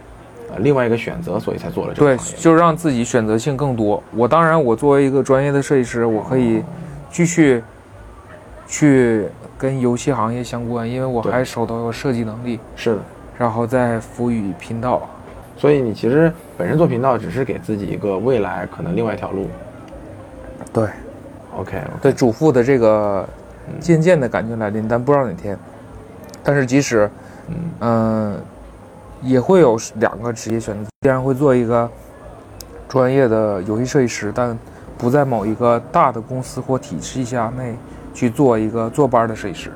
[0.49, 2.23] 呃另外一个选择，所以才做了这个对。
[2.37, 4.01] 就让自己选择性更多。
[4.15, 6.63] 我当然，我作为一个专业的设计师，我可以
[7.09, 7.63] 继续
[8.67, 9.25] 去
[9.57, 13.01] 跟游戏行业相关，因为我还手头有设计能力，是的，
[13.37, 15.07] 然后再辅以频道。
[15.57, 19.47] 所以你其实本身做频道只是给自己一个未来可能另外一条路。
[20.71, 20.87] 对
[21.57, 23.27] OK，对，主妇的这个
[23.79, 25.57] 渐渐的感觉来临，但不知道哪天。
[26.43, 27.09] 但是即使
[27.47, 28.41] 嗯嗯、
[29.22, 31.89] 也会有两个职业选择，既然会做一个
[32.88, 34.57] 专业的游戏设计师，但
[34.97, 37.76] 不在某一个大的公司或体系下内
[38.13, 39.72] 去做一个坐班的设计师，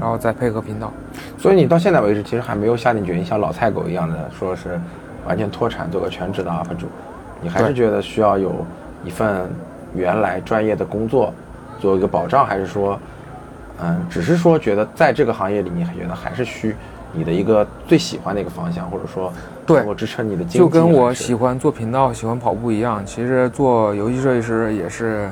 [0.00, 0.92] 然后再配合频道。
[1.38, 4.80] 所以你到现在为止，其实还没有下定决心像老菜狗一样的说是
[5.26, 6.86] 完全脱产做个全职的 UP 主，
[7.40, 8.64] 你还是觉得需要有
[9.04, 9.48] 一份
[9.94, 11.32] 原来专业的工作
[11.78, 12.98] 做一个保障，还是说，
[13.82, 16.74] 嗯，只是说觉得在这个行业里，你还觉得还是需
[17.14, 19.32] 你的一个最喜欢的一个方向，或者说
[19.66, 25.30] 对能够支撑你的经济，就跟我喜欢做频道、喜欢跑步一样，其实做游戏设计师也是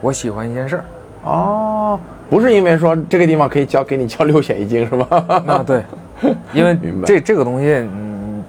[0.00, 0.84] 我喜欢一件事儿。
[1.24, 1.98] 哦，
[2.28, 5.06] 不是因为说这个地方可以交给你交六险一金是吗？
[5.46, 5.82] 啊，对，
[6.52, 8.44] 因为 这这个东西，嗯，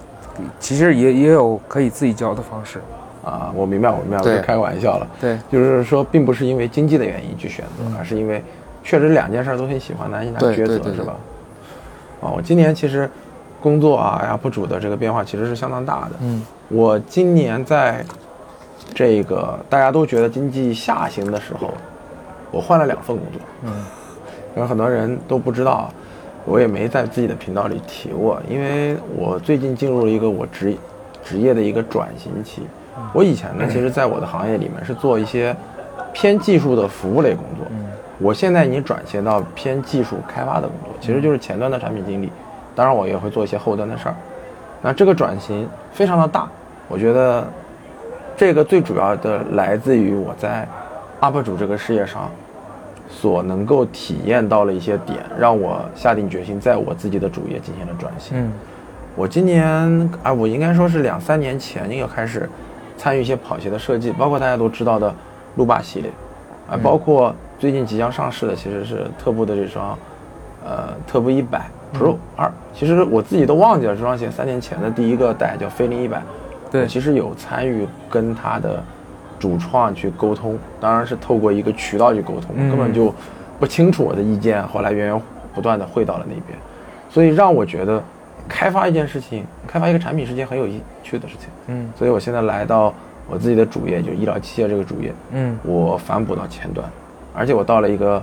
[0.59, 2.80] 其实也也有可以自己交的方式。
[3.23, 5.07] 啊，我明白，我明白，我对是开个玩笑了。
[5.19, 8.43] 对，就是说，并不是因为经济的原因去选择，而是因为
[8.84, 11.15] 确实两件事都很喜欢，难以拿对抉择，是吧？
[12.26, 13.09] 啊，我今年其实
[13.61, 16.11] 工作啊，UP 主的这个变化其实是相当大的。
[16.21, 18.03] 嗯我今年在
[18.93, 21.71] 这个大家都觉得经济下行的时候，
[22.49, 23.41] 我换了两份工作。
[23.63, 23.71] 嗯
[24.53, 25.91] 可能很多人都不知道，
[26.45, 30.76] 我也没在自己的频道里提过，因为我最近进入了一个我职
[31.23, 32.63] 职业的一个转型期。
[33.13, 35.55] 我以前呢，其实在我的行业里面是做一些
[36.13, 37.67] 偏技术的服务类工作，
[38.20, 42.32] 我现在已经转型到偏技术开发的工作，其实就是前端的产品经理，
[42.74, 44.16] 当然我也会做一些后端的事儿。
[44.82, 46.47] 那这个转型非常的大，
[46.88, 47.47] 我觉得
[48.38, 50.68] 这个最主要的来自于我在
[51.22, 52.30] UP 主这个事业上
[53.09, 58.38] 所能够体验到了一些点，让我下定决心在我自己的主业进行了转型。
[58.38, 58.51] 嗯
[59.18, 59.66] 我今年
[60.24, 62.49] 啊，我应该说是两三年前就开始
[62.97, 65.16] 参与一些跑鞋的设计，包括大家都知道的
[65.55, 66.11] 路霸系列，
[66.70, 67.34] 啊，包括
[67.66, 69.97] 最近即将上市的其实是特步的这双，
[70.63, 72.51] 呃，特步一百 Pro 二。
[72.76, 76.22] 其实我自己都忘记了这双鞋三年前的第一个代叫飞凌一百，
[76.70, 78.84] 对其实有参与跟它的
[79.39, 83.11] 主创去沟通，当然是透过一个渠道去沟通，嗯根本就
[83.59, 85.22] 不清楚我的意见，后来源源
[85.55, 86.55] 不断的汇到了那边，
[87.09, 87.99] 所以让我觉得
[88.47, 90.68] 开发一件事情，开发一个产品是件很有
[91.01, 91.49] 趣的事情。
[91.66, 91.89] 嗯。
[91.97, 92.93] 所以我现在来到
[93.28, 95.57] 我自己的主业，就是医疗器械这个主业，嗯。
[95.63, 96.88] 我反哺到前端，
[97.36, 98.21] 而且我到了一个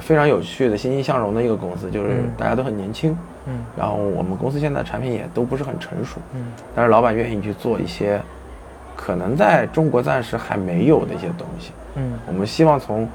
[0.00, 3.16] 非常有趣的欣欣向荣的一个公司，就是嗯大家都很年轻，
[3.46, 8.20] 嗯然后我们公司现在产品也都不是很成熟，嗯但是老板愿意去做一些
[8.94, 11.72] 可能在中国暂时还没有的一些东西。
[11.94, 13.08] 嗯我们希望从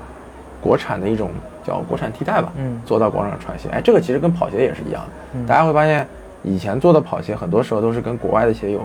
[0.59, 1.29] 国产的一种
[1.63, 3.69] 叫国产替代吧，嗯做到广场穿鞋。
[3.69, 5.47] 哎，这个其实跟跑鞋也是一样的。
[5.47, 6.07] 大家会发现，
[6.41, 8.79] 以前做的跑鞋很多时候都是跟国外的鞋有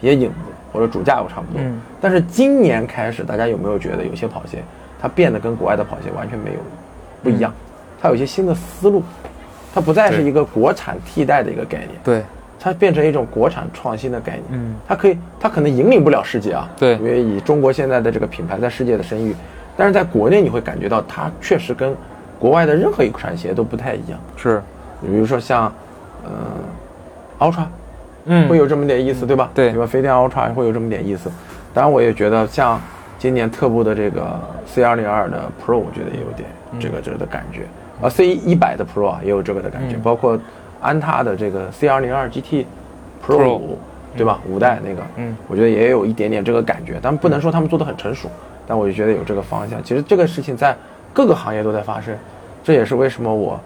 [0.00, 0.34] 一些影子
[0.72, 1.62] 或者主架构差不多。
[1.62, 4.62] 嗯但是今年开始，大家有没有觉得有些跑鞋
[5.00, 6.58] 它变得跟国外的跑鞋完全没有
[7.22, 7.52] 不一样？
[8.00, 9.02] 它有一些新的思路，
[9.74, 11.90] 它不再是一个国产替代的一个概念。
[12.02, 12.22] 对
[12.58, 14.44] 它变成一种国产创新的概念。
[14.52, 16.68] 嗯它可以，它可能引领不了世界啊。
[16.78, 19.34] 对因为以中国现在的这个品牌在世界的声誉，
[19.76, 21.94] 但是在国内你会感觉到它确实跟
[22.38, 24.18] 国外的任何一款鞋都不太一样。
[24.36, 24.62] 是
[25.00, 25.72] 比如说像，
[26.24, 26.30] 呃
[27.46, 27.64] ，Ultra，
[28.26, 29.50] 嗯会有这么点意思，对吧？
[29.54, 29.86] 对对吧？
[29.86, 31.30] 飞天 Ultra 会有这么点意思。
[31.72, 32.80] 当然，我也觉得像
[33.20, 36.48] 今年特步的这个 C 2 0 2的 Pro，我觉得也有点
[36.80, 37.66] 这个这个的感觉。
[38.00, 40.00] 啊，C 1 0 0的 Pro 啊，也有这个的感觉，嗯。
[40.00, 40.40] 包括
[40.80, 42.64] 安踏的这个 C 2 0 2 GT
[43.22, 43.78] Pro 五，
[44.16, 44.40] 对吧？
[44.48, 45.36] 五代那个，嗯。
[45.48, 48.30] 我觉得也有一点点这个感觉，但不能说他们做的很成熟，
[48.66, 49.84] 但我就觉得有这个方向。
[49.84, 50.74] 其实这个事情在
[51.12, 52.16] 各个行业都在发生，
[52.64, 53.60] 这也是为什么我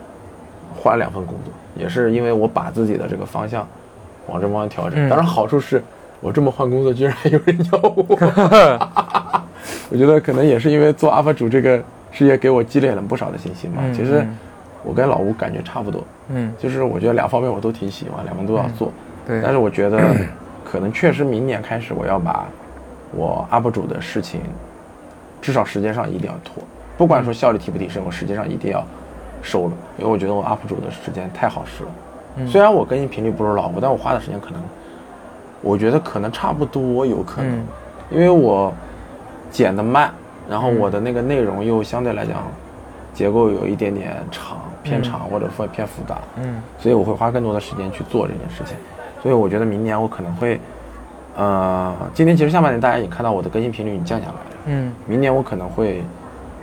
[0.77, 3.65] 换了两份工作，也是因为我把自己的这个方向
[4.27, 5.07] 往这方向调整。
[5.07, 5.09] 嗯。
[5.09, 5.81] 当然好处是
[6.25, 8.05] 我这么换工作，居然还有人要我。
[9.91, 11.79] 我觉得可能也是因为做 UP 主这个
[12.11, 13.83] 事业给我积累了不少的信心吧。
[13.85, 14.39] 嗯其实嗯
[14.83, 18.91] 我跟老吴感觉差不多，嗯就是我觉得两方面我都挺喜欢，两方面都要做。
[19.27, 20.01] 对但是我觉得
[20.65, 22.47] 可能确实明年开始我要把
[23.13, 24.41] 我 UP 主的事情，
[25.43, 26.65] 至少时间上一定要拖，
[26.97, 28.83] 不管说效率提不提升，我时间上一定要
[29.43, 31.91] 收了，因为我觉得我 UP 主的时间太好使了。
[32.49, 34.61] 虽然我更新频率不如老吴，但我花的时间可能，
[35.65, 37.67] 我觉得可能差不多，有可能，嗯
[38.11, 38.73] 因为我
[39.51, 40.13] 剪的慢，
[40.49, 42.43] 然后我的那个内容又相对来讲
[43.15, 48.77] 结构有一点点长，偏长或者说偏复杂，嗯所以我会花更多的时间去做这件事情。
[49.23, 50.61] 所以我觉得明年我可能会，
[51.35, 54.41] 呃，今年其实下半年大家也看到我的更新频率已经降下来了。
[54.67, 56.03] 嗯明年我可能会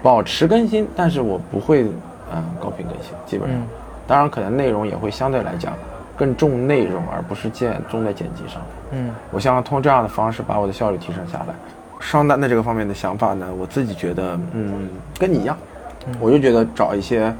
[0.03, 1.83] 保持更新，但是我不会
[2.31, 3.57] 嗯高频更新，基本上。
[3.57, 3.67] 嗯
[4.07, 5.71] 当然，可能内容也会相对来讲
[6.17, 8.61] 更重内容，而不是建重在剪辑上。
[8.91, 9.09] 嗯。
[9.31, 11.55] 我希望通过这样的方式把我的效率提升下来。
[11.99, 14.89] 商单的这个方面的想法呢，我自己觉得，嗯，
[15.19, 15.55] 跟你一样，
[16.19, 17.33] 我就觉得找一些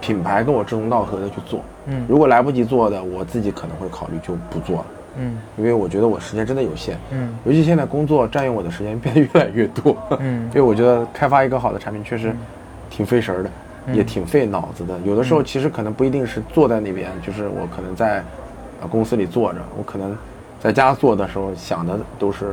[0.00, 1.60] 品牌跟我志同道合的去做。
[1.86, 2.04] 嗯。
[2.08, 4.86] 如果来不及做的，我自己可能会考虑就不做了，
[5.18, 5.38] 嗯。
[5.56, 6.96] 因为我觉得我时间真的有限。
[7.10, 7.34] 嗯。
[7.44, 10.44] 尤其现在工作占用我的时间变得越来越多，嗯。
[10.52, 12.34] 因为我觉得开发一个好的产品确实
[12.90, 13.50] 挺费神儿的，
[13.92, 14.98] 也挺费脑子的。
[15.04, 18.22] 有的时候其实可能不一定是坐在那边，就是我可能在
[18.80, 20.16] 呃公司里坐着，我可能
[20.60, 22.46] 在家做的时候想的都是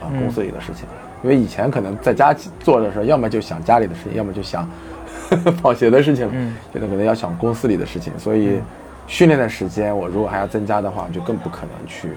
[0.00, 0.86] 啊、呃公司里的事情。
[1.22, 4.68] 因为以前可能在家做的时候，要么就想家里的事情，要么就想
[5.60, 8.60] 跑鞋的事情，嗯现在可能要想公司里的事情，所以
[9.08, 12.10] 训练的时间我如果还要增加的话，就更不可能去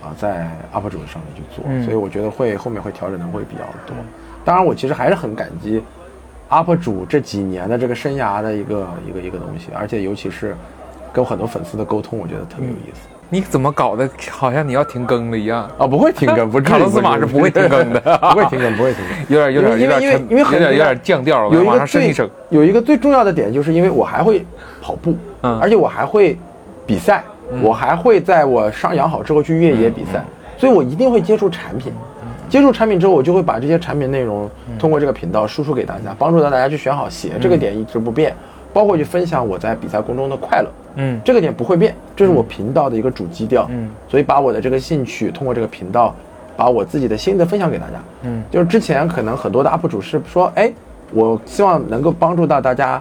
[0.00, 3.96] 啊在 UP 主上面去做，嗯所以我觉得会后面会调整的会比较多。
[4.44, 5.82] 当然，我其实还是很感激
[6.62, 10.54] UP 主这几年的这个生涯的一个一个一个东西，而且尤其是
[11.12, 13.08] 跟很多粉丝的沟通，我觉得特别有意思。
[13.30, 14.08] 你怎么搞的？
[14.30, 18.00] 好像你要停更了一样，啊，不会停更，不 卡洛斯马是不会停更的
[18.32, 19.36] 不会停更，不会停更。
[19.36, 22.30] 有点有点有因为因为有点有点降调有一个往上升最一升。
[22.50, 24.44] 有一个最重要的点，就是因为我还会
[24.80, 26.38] 跑步，嗯而且我还会
[26.86, 27.24] 比赛，
[27.62, 30.22] 我还会在我伤养好之后去越野比赛，
[30.58, 31.92] 所以我一定会接触产品。
[32.48, 38.34] 接触产品之后，我就会把这些产品内容通过这个频道输出给大家，帮助到大家去选好鞋，这个点一直不变。
[38.72, 43.68] 包括去分享我在比赛过程中的快乐，嗯这个点不会变，这是我频道的一个主基调。
[43.70, 46.12] 嗯，所以把我的这个兴趣通过这个频道，
[46.56, 47.92] 把我自己的心得分享给大家。
[48.22, 50.72] 嗯，就是之前可能很多的 UP 主是说，哎，
[51.12, 53.00] 我希望能够帮助到大家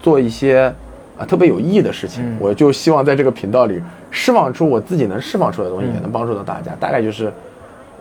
[0.00, 0.72] 做一些
[1.18, 3.78] 啊特别有意义的事情，嗯我就希望在这个频道里
[4.10, 6.72] 释放出我自己能释放出来的东西，也能帮助到大家。
[6.80, 7.30] 大概就是，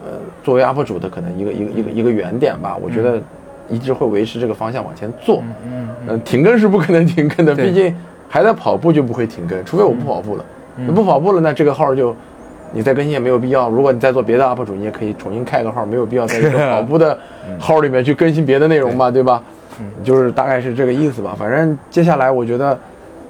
[0.05, 2.77] 呃，作为 UP 主的可能一个一个一个一个原点吧。
[2.81, 3.21] 我觉得
[3.69, 5.43] 一直会维持这个方向往前做。
[5.65, 7.93] 嗯呃，停更是不可能停更的，毕竟
[8.27, 10.45] 还在跑步就不会停更，除非我不跑步了。
[10.95, 12.15] 不跑步了，那这个号就
[12.71, 13.69] 你再更新也没有必要。
[13.69, 17.17] 如果你再做别的 UP 主，你也可以重新开个号，没有必要在这个跑步的
[17.59, 19.43] 号里面去更新别的内容嘛，对吧？
[20.03, 21.35] 就是大概是这个意思吧。
[21.37, 22.77] 反正接下来我觉得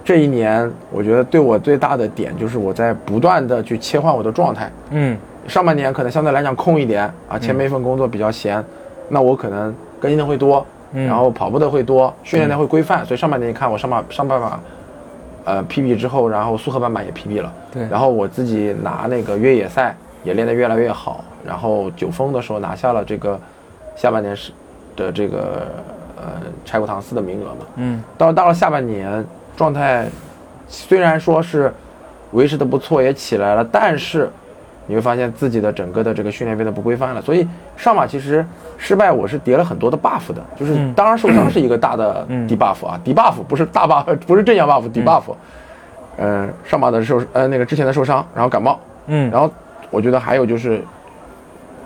[0.04, 4.72] 这一年，我觉得对我最大的点就是我在不断的去切换我的状态。
[4.92, 5.18] 嗯
[5.50, 8.64] 上半年可能相对来讲空一点啊，前面一份工作比较闲，
[9.10, 11.06] 那我可能更新的会多，嗯。
[11.08, 14.60] 然后跑步的会多，训练的会规范，所以上半年你看我上半上半马，
[15.46, 17.88] 呃 PB 之后，然后苏荷半马也 PB 了，对。
[17.90, 23.40] 然后我自己拿那个越野赛也练得越来越好，然后九峰的时候拿下了这个
[23.96, 24.52] 下半年是
[24.96, 25.68] 的这个
[26.18, 26.24] 呃
[26.64, 28.04] 柴谷唐斯的名额嘛，嗯。
[28.18, 29.26] 到到了下半年，
[29.58, 30.08] 状态
[30.68, 31.74] 虽然说是
[32.32, 34.30] 维持的不错，也起来了，但是
[34.90, 37.22] 你会发现自己的整个的这个训练变得不规范了。
[37.22, 38.44] 所以上马其实
[38.78, 45.24] 失败，我是叠了很多的 buff 的，就是嗯当然受伤是一个大的嗯 debuff 啊，debuff 不是大 buff，不是正向 buff，debuff。
[46.18, 48.78] 嗯，上马的受呃那个之前的受伤，然后感冒，
[49.08, 49.50] 嗯，然后
[49.92, 50.82] 我觉得还有就是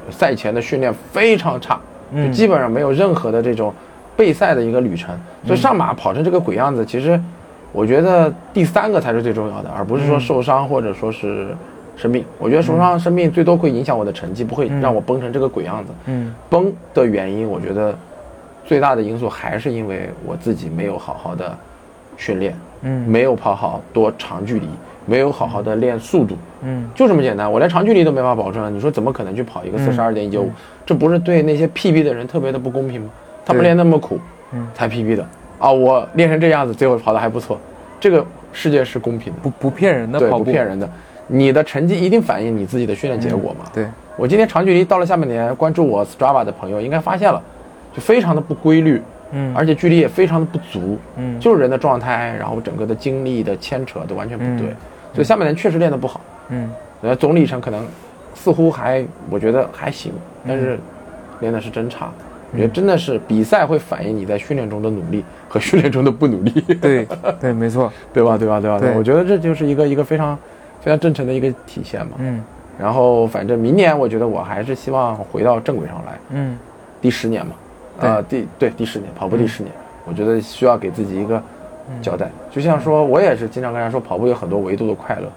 [0.10, 1.82] 赛前的训练非常差，就
[2.14, 3.72] 嗯基本上没有任何的这种
[4.16, 7.22] 备赛的一个旅程，所以上马跑成这个鬼样子，其实
[7.72, 11.56] 我觉得第三个才是最重要的，而不是说受伤或者说是
[11.96, 12.26] 生病。
[12.38, 15.92] 我觉得受伤生病最多会影响我的成绩，不会让我崩成这个鬼样子。
[16.06, 17.96] 嗯崩的原因，我觉得
[18.66, 21.56] 最大的因素还是因为我自己没有好好的
[22.18, 24.68] 训练，嗯没有跑好多长距离，
[25.06, 27.52] 没有好好的练速度，嗯就这么简单。
[27.52, 30.52] 我连长距离都没法保证了，你说怎么可能去跑一个四十二点一九五？
[30.86, 33.10] 这不是对那些 PB 的人特别的不公平吗？
[33.46, 34.20] 他们练那么苦，
[34.54, 35.26] 嗯才 PB 的
[35.60, 35.72] 啊！
[35.72, 37.58] 我练成这样子，最后跑的还不错，
[38.00, 40.90] 这个世界是公平的，不不骗人的对，不骗人的。
[41.28, 43.66] 你的成绩一定反映你自己的训练结果嘛？
[43.74, 47.42] 对，我今天长距离到了下半年，关注我 Strava 的朋友应该发现了，
[47.96, 49.02] 就非常的不规律，
[49.32, 49.54] 嗯。
[49.56, 51.40] 而且距离也非常的不足，嗯。
[51.40, 54.76] 就是人的状态，然后整个的精力的牵扯都完全不对，嗯。
[55.14, 56.70] 所以下半年确实练得不好，嗯。
[57.02, 57.86] 呃，总里程可能
[58.34, 60.12] 似乎还我觉得还行，
[60.48, 60.80] 但是
[61.40, 62.10] 练的是真差。
[62.52, 67.08] 我觉得真的是比赛会反映你在训练中的努力和训练中的不努力，对
[67.42, 68.38] 对，没错， 对吧？
[68.38, 68.62] 对吧？
[68.62, 68.80] 对吧？
[68.80, 68.96] 对。
[68.96, 70.38] 我觉得这就是一个一个非常
[70.84, 72.14] 非常真诚的一个体现嘛。
[72.20, 72.44] 嗯。
[72.78, 76.58] 然后反正明年我觉得我还是希望回到正轨上来，嗯。
[77.02, 77.54] 第十年嘛，
[78.00, 79.72] 呃，第对第十年跑步第十年，
[80.06, 81.42] 我觉得需要给自己一个
[82.02, 82.30] 交代。
[82.52, 85.28] 就像说我也是经常跟人家说，跑步有很多维度的快乐，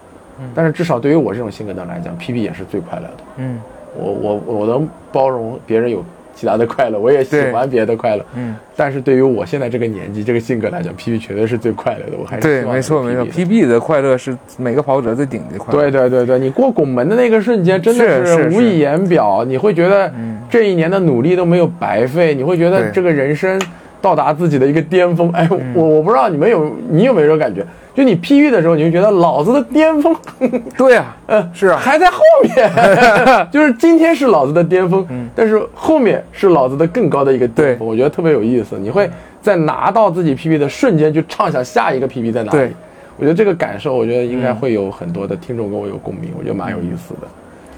[0.55, 3.25] 但是至少对于我这种性格的来讲，PB 也是最快乐的。
[3.37, 3.61] 嗯。
[3.99, 6.05] 我我我能包容别人有
[6.37, 8.25] 其他的快乐，我也喜欢别的快乐。
[8.37, 12.19] 嗯，但是对于我现在这个年纪、这个性格来讲，PB 绝对是最快乐的。
[12.19, 15.81] 我还是对，没错没错 PB 的快乐是每个跑者最顶级的快乐。
[15.81, 20.13] 对对对对，你过拱门的那个瞬间真的是是无以言表，你会觉得
[20.51, 23.59] 这一年的努力都没有白费，你会觉得这个人生
[24.01, 25.31] 到达自己的一个巅峰。
[25.33, 27.65] 哎，我我不知道你们有你有没有这种感觉？
[27.95, 30.15] 就你 PB 的时候，你就觉得老子的巅峰，
[30.77, 32.71] 对啊，嗯， 是啊还在后面，
[33.51, 38.79] 就是今天是老子的巅峰，但是后面是老子的更高的一个巅峰，我觉得特别有意思。
[38.79, 39.09] 你会
[39.41, 42.73] 在拿到自己 PB 的瞬间，就畅想下一个 PB 在哪里对。
[43.19, 47.27] 我觉得这个感受，我觉得应该会有很多的听众跟我有共鸣，我觉得蛮有意思的。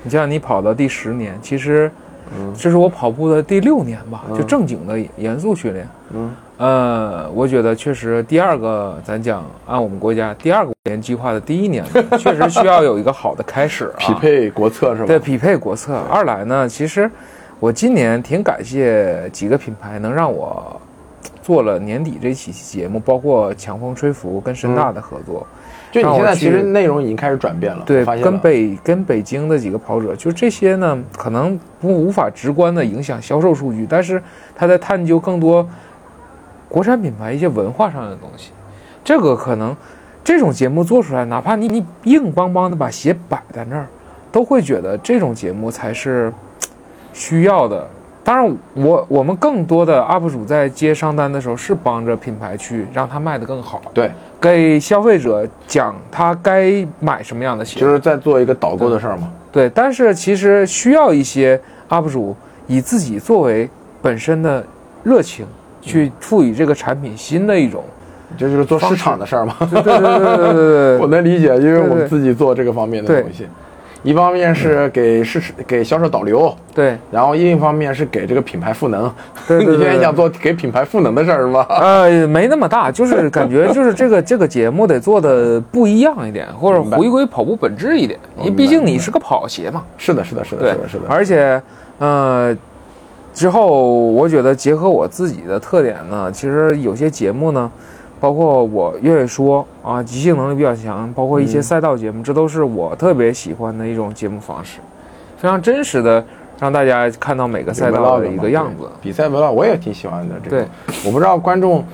[0.02, 1.88] 你像你跑到第十年，其实
[2.56, 5.88] 这是我跑步的第六年吧，就正经的严肃训练。
[6.12, 11.84] 嗯，呃，我觉得确实第二个，咱讲按我们国家第二个五年计划的第一年，
[12.18, 15.06] 确实需要有一个好的开始啊，匹配国策是吧？
[15.06, 15.96] 对，匹配国策。
[16.10, 17.10] 二来呢，其实
[17.60, 20.80] 我今年挺感谢几个品牌能让我
[21.42, 25.46] 做了年底这期节目，包括强风吹拂跟深大的合作。
[25.90, 34.22] 就你现在其实内容已经开始转变了，对跟北跟北京的几个跑者，就这些呢，可能不无法直观的影响销售数据，但是
[34.54, 35.66] 他在探究更多
[36.68, 38.50] 国产品牌一些文化上的东西。
[39.02, 39.74] 这个可能
[40.22, 43.86] 这种节目做出来，哪怕你你硬邦邦的把鞋摆在那儿，
[44.30, 46.30] 都会觉得这种节目才是
[47.14, 47.88] 需要的。
[48.28, 57.80] 当然我，我们更多的 UP 主在接商单的时候，是帮着品牌去让它卖得更好，对，给消费者讲他该买什么样的鞋。
[57.80, 59.32] 就是在做一个导购的事儿嘛。
[59.50, 61.58] 对，但是其实需要一些
[61.88, 63.66] UP 主以自己作为
[64.02, 64.62] 本身的
[65.02, 65.46] 热情，
[65.80, 67.82] 去赋予这个产品新的一种。
[68.36, 69.56] 这就是做市场的事儿嘛。
[69.58, 73.48] 对对对对对对 我能理解，因为我们自己做这个方面的对东西，
[74.02, 79.12] 一方面是给市给销售导流，对然后另一方面是给这个品牌赋能。
[79.46, 81.66] 对对对 你现在想做给品牌赋能的事儿是吧？
[81.68, 89.82] 呃，没那么大，就是感觉就是这个这个节目得做的不一样一点，或者回归跑步本质一点，因为毕竟你是个跑鞋嘛。
[89.96, 91.04] 是的，是的，是的，是的，是的。
[91.08, 91.60] 而且，
[91.98, 92.56] 呃，
[93.34, 97.70] 之后我觉得结合我自己的特点呢，其实有些节目呢，
[98.20, 104.80] 包括我越野说啊，即兴能力比较强，包括一些赛道节目，这都是我特别喜欢的一种节目方式，
[105.36, 106.24] 非常真实的
[106.58, 108.88] 让大家看到每个赛道的一个样子。
[109.00, 110.34] 比赛 vlog 我也挺喜欢的。
[110.42, 110.66] 这个对，
[111.06, 111.84] 我不知道观众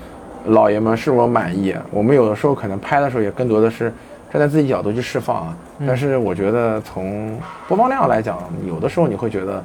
[0.46, 1.74] 老爷们是否满意。
[1.90, 3.92] 我们有的时候可能拍的时候也更多的是
[4.32, 5.56] 站在自己角度去释放啊。
[5.80, 9.62] 嗯但是我觉得从播放量来讲，有的时候你会觉得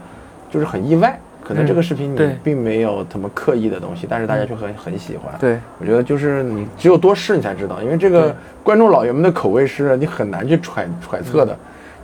[0.51, 1.18] 就是很意外，
[1.50, 5.34] 可能嗯这个视频你并没有什么刻意的东西，但是大家却很很喜欢。
[5.39, 11.58] 对，我觉得就是你只有多试你才知道，因为这个观众老爷们的口味是你很难去揣揣测的，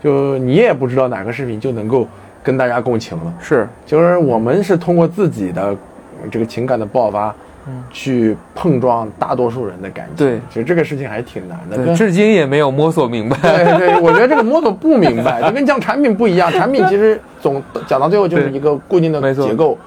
[0.04, 2.08] 就你也不知道哪个视频就能够
[2.42, 3.32] 跟大家共情了。
[3.40, 5.78] 是，就是我们是通过自己的呃
[6.32, 7.36] 这个情感的爆发，
[7.92, 10.26] 去碰撞大多数人的感情。
[10.26, 11.78] 对其实这个事情还挺难的。
[11.78, 13.38] 对，至今也没有摸索明白。
[13.42, 16.52] 对对，我觉得这个摸索不明白， 就跟讲产品不一样。
[16.52, 19.78] 产品其实总讲到最后就是一个固定的结构，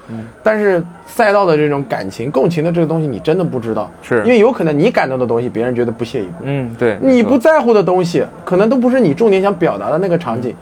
[0.42, 6.44] 但是赛道的这种感情、共情的这个东西，你真的不知道，是因为有可能你感动的东西，别人觉得不屑一顾。
[6.44, 10.54] 嗯，对，你不在乎的东西，可能都不是你重点想表达的那个场景，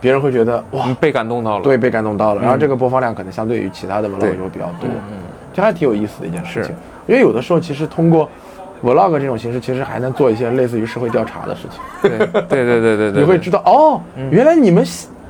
[0.00, 1.64] 别人会觉得哇嗯，被感动到了。
[1.64, 2.42] 对，被感动到了。
[2.42, 4.88] 然后这个播放量可能相对于其他的 vlog 就会比较多，
[5.60, 6.74] 这还挺有意思的一件事情。
[7.06, 8.28] 因为有的时候其实通过
[8.82, 11.80] vlog 这种形式，其实还能做一些类似于社会调查的事情。
[12.02, 13.12] 对对对对对对。
[13.12, 14.00] 对， 你会知道哦，
[14.30, 14.84] 原来你们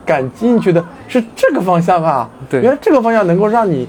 [0.04, 2.60] 感兴趣的是这个方向啊，对。
[2.60, 3.88] 原来这个方向能够让你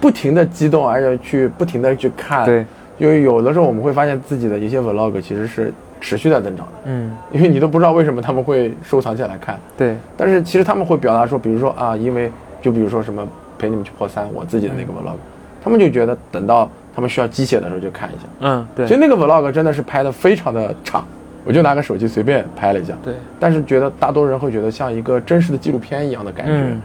[0.00, 2.44] 不停的激动，而且去不停的去看。
[2.44, 2.66] 对，
[2.98, 6.66] 因为有的时候我们会发现自己的一些 vlog 其实是持续在增长。
[6.66, 9.58] 的，嗯，因为你都不知道为什么他们会收藏起来看。
[9.76, 9.96] 对。
[10.16, 12.30] 但是其实他们会表达说，比如说啊，因为
[12.60, 13.26] 就比如说什么
[13.58, 15.16] 陪你们去破三，我自己的那个 vlog，、
[15.62, 18.22] 他们就觉得等到他们需要鸡血的时候就看一下。
[18.40, 21.04] 嗯对其实那个 vlog 真的是拍的非常的差，
[21.44, 22.94] 我就拿个手机随便拍了一下。
[23.02, 26.82] 对，但是觉得大多人会觉得像一个真实的纪录片一样的感觉，嗯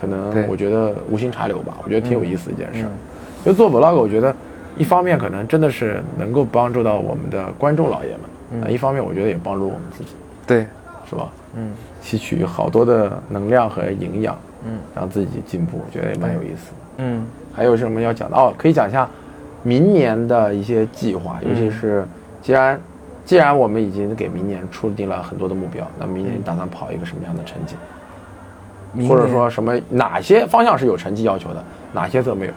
[0.00, 2.88] 可能我觉得无心插柳吧，我觉得挺有意思的一件事儿。
[2.88, 2.98] 嗯
[3.42, 4.34] 就做 vlog，我觉得
[4.76, 8.10] 一方面可能真的是能够帮助到我们的观众老爷
[8.50, 10.10] 们，啊、一方面我觉得也帮助我们自己。
[10.46, 10.66] 对，
[11.08, 11.28] 是吧？
[11.56, 16.76] 嗯，吸取好多的能量和营养，嗯，让自己进步，我觉得也蛮有意思的。
[16.98, 18.36] 嗯还有什么要讲的？
[18.36, 19.08] 哦，可以讲一下
[19.62, 22.04] 明年的一些计划，尤其是
[22.42, 22.80] 既然
[23.24, 27.76] 既然我们已经给明年出定了很多的目标，那明年你打算跑一个什么样的成绩？
[29.08, 32.52] 或者说什么哪些方向是有成绩要求的，哪些则没有？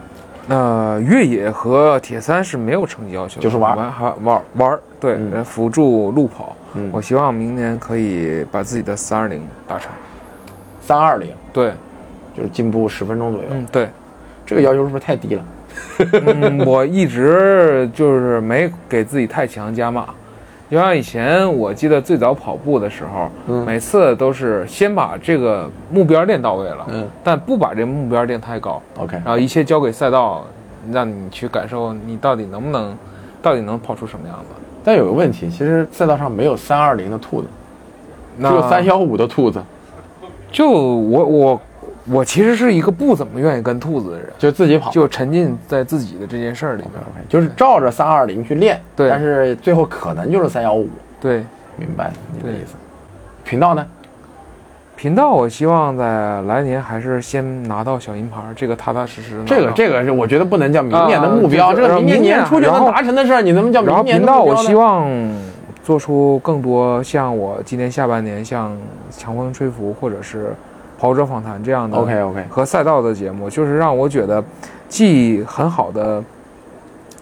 [0.50, 6.56] 呃，越野和铁三是没有成绩要求的，就是玩玩还玩玩儿，对，辅助路跑。
[6.76, 9.91] 嗯我希望明年可以把自己的三二零达成。
[10.82, 11.72] 三二零，对，
[12.36, 13.48] 就是进步十分钟左右。
[13.52, 13.89] 嗯，对，
[14.46, 15.46] 这个要求是不是太低了？
[16.26, 20.08] 嗯，我一直就是没给自己太强加码。
[20.70, 30.46] 就像以前我记得最早跑步的时候，嗯每次都是先把这个目标练到位了，嗯但不把这个目标练太高，，OK，然后一切交给赛道，
[30.91, 32.98] 让你去感受你到底能不能，
[33.41, 34.46] 到底能跑出什么样子。
[34.84, 37.48] 但有个问题，其实赛道上没有三二零的兔子，
[38.39, 39.62] 只有那三幺五的兔子，
[40.52, 41.62] 就我我
[42.12, 44.91] 我其实是一个不怎么愿意跟兔子的人，就自己跑。
[44.91, 46.91] 就沉浸在自己的这件事儿里面。
[47.30, 50.89] 就是照着三二零去练，对但是最后可能就是三幺五，
[51.22, 51.43] 对，
[51.78, 52.76] 明白你的意思。
[53.43, 53.86] 频道呢？
[54.95, 59.43] 频道我希望在来年还是先拿到小银牌，这个踏踏实实。
[59.45, 64.70] 这个这个是我觉得不能叫明年的目标，啊这个明年明年年初就能达成的事儿，你能不能叫然后明年频道我的目标呢？
[64.70, 65.10] 希望
[65.84, 68.78] 做出更多像我今年下半年像
[69.10, 70.54] 强风吹拂或者是
[71.04, 74.41] 跑者访谈这样的 OK OK，和赛道的节目，就是让我觉得
[74.88, 76.24] 既很好的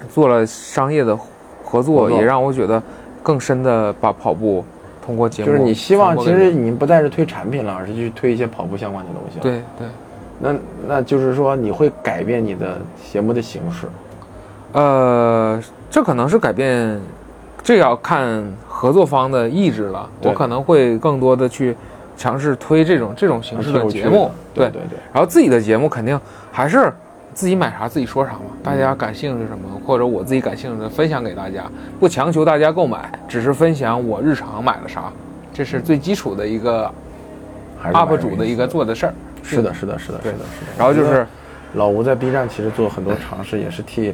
[0.07, 1.17] 做了商业的
[1.63, 2.79] 合作，也让我觉得
[3.23, 4.63] 更深的把跑步
[5.03, 9.87] 通过节目就是你希望其实你不再是推产品了，而是去推一些跑步相关的东西。，对对。
[10.37, 10.55] 那
[10.87, 12.77] 那就是说你会改变你的
[13.11, 13.87] 节目的形式。
[14.73, 15.59] 呃，
[15.89, 17.01] 这可能是改变，
[17.63, 20.07] 这要看合作方的意志了。
[20.21, 21.75] 我可能会更多的去
[22.21, 24.69] 尝试推这种这种形式的节目，对。
[24.69, 26.19] 对对，然后自己的节目肯定
[26.51, 26.93] 还是
[27.33, 31.63] 自己买啥自己说啥嘛，大家感兴趣什么，或者我自己感兴趣的分享给大家，
[31.99, 35.11] 不强求大家购买，只是分享我日常买了啥，
[35.51, 36.89] 这是最基础的一个
[37.83, 39.13] UP 主的一个做的事儿。
[39.43, 40.71] 是的，是的，是的，是的，是的。
[40.77, 41.25] 然后就是
[41.73, 44.13] 老吴在 B 站其实做很多尝试，也是替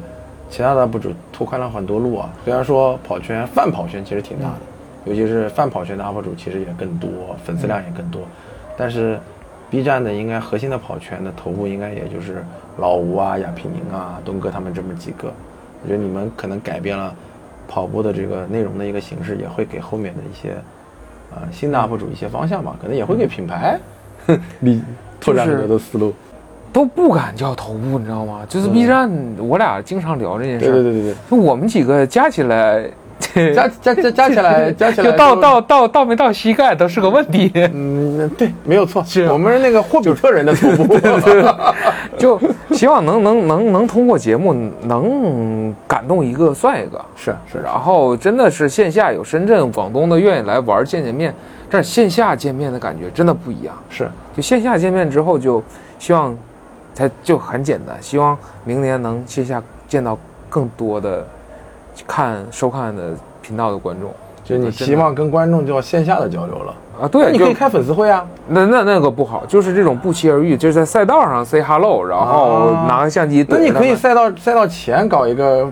[0.49, 2.29] 其他的 UP 主拓宽了很多路啊。
[2.45, 4.55] 虽然说跑圈泛跑圈其实挺大的，
[5.07, 7.09] 尤其是泛跑圈的 UP 主其实也更多，
[7.45, 8.21] 粉丝量也更多，
[8.77, 9.17] 但是
[9.69, 12.43] B 站的应该核心的跑圈的头部应该也就是
[12.77, 15.31] 老吴啊、亚平宁啊、东哥他们这么几个。
[15.83, 17.13] 我觉得你们可能改变了
[17.67, 20.51] 跑步的这个内容的一个形式，也会给后面的一些
[21.33, 23.79] 啊、新的 UP 主一些方向吧，可能也会给品牌
[24.59, 24.83] 你
[25.19, 26.13] 拓展很多的思路。
[26.73, 28.45] 都不敢叫头部，你知道吗？
[28.47, 30.71] 就是 B 站，我俩经常聊这件事儿。
[30.73, 31.15] 对对对对对。
[31.29, 32.87] 就我们几个加起来，
[33.53, 37.51] 加 加加加起来， 加起来就到到到到没到膝盖都是个问题。
[37.73, 40.99] 嗯，对，没有错，是我们是那个霍比特人的徒步，
[42.17, 42.39] 就
[42.71, 47.03] 希望能能能能通过节目能感动一个算一个。
[47.15, 51.33] 是是，然后真的是线下有深圳、广东的愿意来玩见见面，
[51.69, 53.75] 但是线下见面的感觉真的不一样。
[53.89, 55.63] 是就线下见面之后，就
[55.99, 56.35] 希望
[56.93, 60.17] 才就很简单，希望明年能线下见到
[60.49, 61.25] 更多的
[62.05, 63.13] 看收看的
[63.47, 64.11] 频道的观众。
[64.43, 72.85] 就你希望跟观众就要线下的交流了，啊，对，你可以开粉丝会啊，那那那个不好，就是这种不期而遇，就是在赛道上 say hello，然后啊。
[72.87, 75.69] 拿个相机那你可以赛道赛道前搞一个，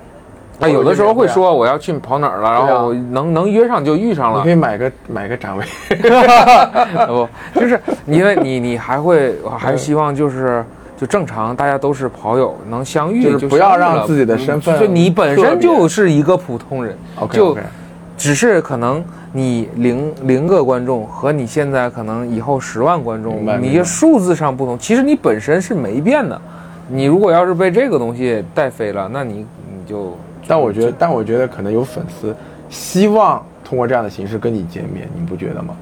[0.59, 4.39] 啊，有的时候会说我要去跑哪儿了，然后能能约上就遇上了。
[4.39, 5.63] 你可，以买个买个展位，
[7.07, 10.65] 不，就是因为你你还会我还希望就是。
[10.97, 17.57] 就正常，大家都是跑友，能相遇就是不要让自己的身份就你本身就是一个普通人 OK 就
[18.17, 26.39] 只是可能你零零个观众和你现在可能以后十万观众你的数字上不同，其实你本身是没变的。
[26.87, 30.17] 你如果要是被这个东西带飞了，那你你就
[30.47, 32.33] 但我觉得但我觉得可能有粉丝
[32.69, 35.75] 希望通过这样的形式跟你见面，你不觉得吗？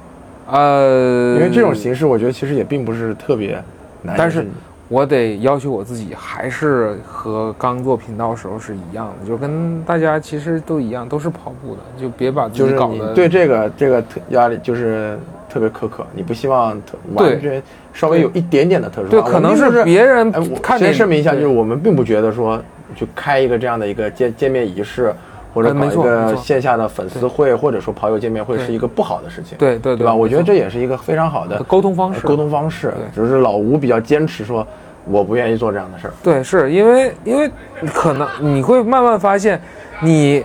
[0.50, 3.62] 呃，因为这种形式，我觉得其实也并不是特别
[4.02, 4.46] 难，但是
[4.88, 15.18] 我得要求我自己，还是和刚做频道时候是一样的，就跟大家其实都一样，都是跑步的，就别把自就是你己搞得对这个这个特压力就是
[15.48, 17.62] 特别苛刻，你不希望特完全
[17.92, 19.08] 稍微有一点点的特殊。
[19.08, 20.30] 对，可能是别人
[20.60, 22.62] 看见先声明一下，就是我们并不觉得说
[22.94, 25.14] 就开一个这样的一个见见面仪式，
[25.54, 30.12] 或者搞一个线下的粉丝会，或者说跑友见面会是一个不好的事情，对对对吧？
[30.12, 34.66] 我觉得这也是一个非常好的沟通方式，沟通方式，只是老吴比较坚持说，
[35.04, 36.14] 我不愿意做这样的事儿。
[36.22, 37.48] 对，是因为因为
[37.94, 39.60] 可能你会慢慢发现，
[40.00, 40.44] 你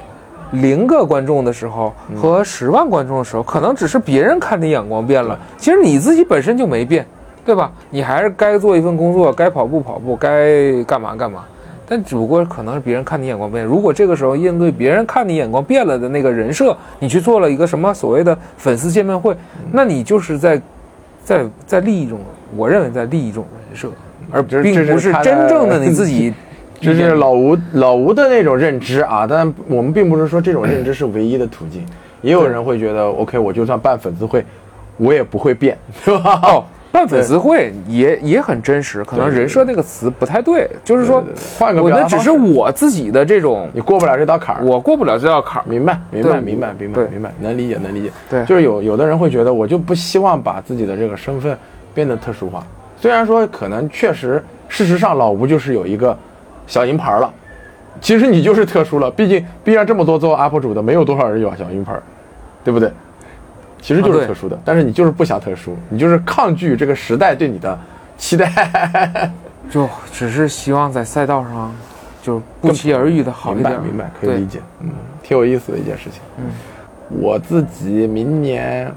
[0.52, 7.04] 零个观众的时候嗯和十万观众的时候，可能只是别人看你眼光变了，其实你自己本身就没变，
[7.44, 7.72] 对吧？
[7.90, 11.44] 你还是该做一份工作，该跑步跑步，该干嘛干嘛。
[11.90, 13.66] 但只不过可能是别人看你眼光变。
[13.66, 19.36] 如果这个时候应对别人看你眼光变了的那个人设，你去做了一个什么所谓的粉丝见面会，
[19.72, 20.62] 那你就是在
[21.24, 22.20] 在在立一种，
[22.56, 23.90] 我认为在立一种人设，
[24.30, 26.32] 而并不是真正的 你自己。
[26.82, 31.86] 这是老吴老吴的那种认知啊，但我们并不是说这种认知是唯一的途径，
[32.22, 34.46] 也有人会觉得，OK，我就算办粉丝会，
[34.96, 36.40] 我也不会变，对吧？
[36.42, 41.24] 哦，办粉丝会也也很真实，可能人设那个词不太对，就是说
[41.58, 44.64] 换个我那只是我自己的这种，你过不了这道坎儿。
[44.64, 45.66] 我过不了这道坎儿。
[45.68, 48.12] 明白，明白，明白，明白，明白，能理解，能理解。
[48.30, 51.56] 对就是有有的人会觉得，我就不希望把自己的这个身份
[51.94, 52.64] 变得特殊化。
[53.00, 56.18] 虽然说可能确实，事实上老吴就是有一个
[56.66, 57.32] 小银牌了，
[58.02, 59.12] 其实你就是特殊了。
[59.12, 61.94] 毕竟 B 站这么多做 UP 主的，没有多少人有小银牌，
[62.64, 62.92] 对不对？
[63.82, 67.78] 其实就是特殊的，但是你就是不想特殊，你就是抗拒这个时代对你的
[68.18, 69.32] 期待。
[69.70, 71.72] 就只是希望在赛道上，
[72.24, 73.72] 就不期而遇的好一点。
[73.74, 74.60] 明白，明白，可以理解。
[74.82, 74.90] 嗯，
[75.22, 76.20] 挺有意思的一件事情。
[76.40, 76.46] 嗯，
[77.22, 78.92] 我自己明年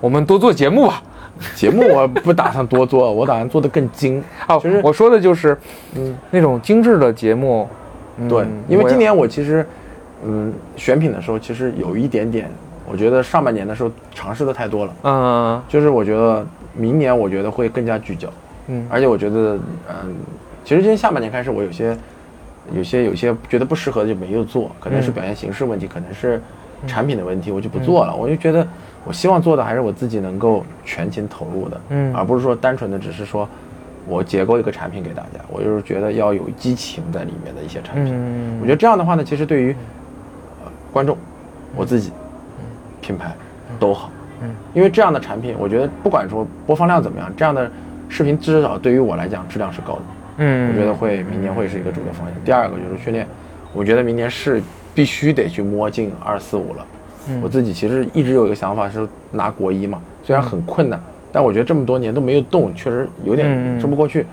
[0.00, 1.02] 我们多做节目吧。
[1.54, 4.24] 节目我不打算多做，我打算做的更精。
[4.48, 5.54] 哦其实，我说的就是，
[5.94, 7.68] 嗯，那种精致的节目。
[8.16, 9.66] 嗯对，因为今年我其实，
[10.24, 12.50] 嗯，选品的时候其实有一点点，
[12.88, 18.28] 我觉得上半年的时候尝试的太多了，嗯就是我觉得明年我觉得会更加聚焦，
[18.68, 18.86] 嗯。
[18.88, 19.58] 而且我觉得，
[19.88, 20.14] 嗯，
[20.64, 21.96] 其实今年下半年开始我有些，
[22.72, 25.12] 有些有些觉得不适合的就没有做，可能是嗯。
[25.14, 26.40] 表现形式问题，可能是
[26.86, 28.14] 产品的问题，我就不做了。
[28.14, 28.66] 我就觉得
[29.04, 32.14] 我希望做的还是我自己能够全情投入的，嗯。
[32.14, 33.48] 而不是说单纯的只是说
[34.06, 38.14] 我结构一个产品给大家，我就是觉得要有激情在里面的一些产品。
[38.14, 39.74] 嗯，我觉得这样的话呢，其实对于、
[40.64, 41.16] 呃、观众、
[41.74, 42.12] 我自己、
[43.06, 43.32] 品牌
[43.78, 44.10] 都好。
[44.42, 47.70] 嗯，因为这样的产品，我觉得不管说播放量怎么样，这样的
[48.08, 50.02] 视频至少对于我来讲质量是高的。
[50.38, 52.34] 嗯，我觉得会明年会是一个主流方向。
[52.44, 53.26] 第二个就是训练，
[53.72, 54.60] 我觉得明年是
[54.94, 56.86] 必须得去摸进二四五了。
[57.28, 61.00] 嗯我自己其实一直有一个想法是拿国一嘛，虽然很困难，
[61.32, 64.26] 但我觉得这么多年都没有动，确实有嗯点嗯说不过去。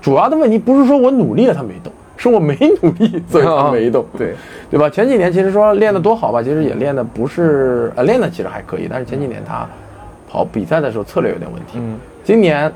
[0.00, 1.92] 主要的问题不是说我努力了他没动，
[2.30, 4.04] 是我没努力所以他没动。
[4.16, 4.34] 对，
[4.70, 4.88] 对吧？
[4.88, 9.66] 前几年其实说练得多好吧，其实也练的不是呃练的其实还可以，但是前几年他
[10.28, 11.72] 跑比赛的时候策略有点问题。
[11.76, 12.72] 嗯今年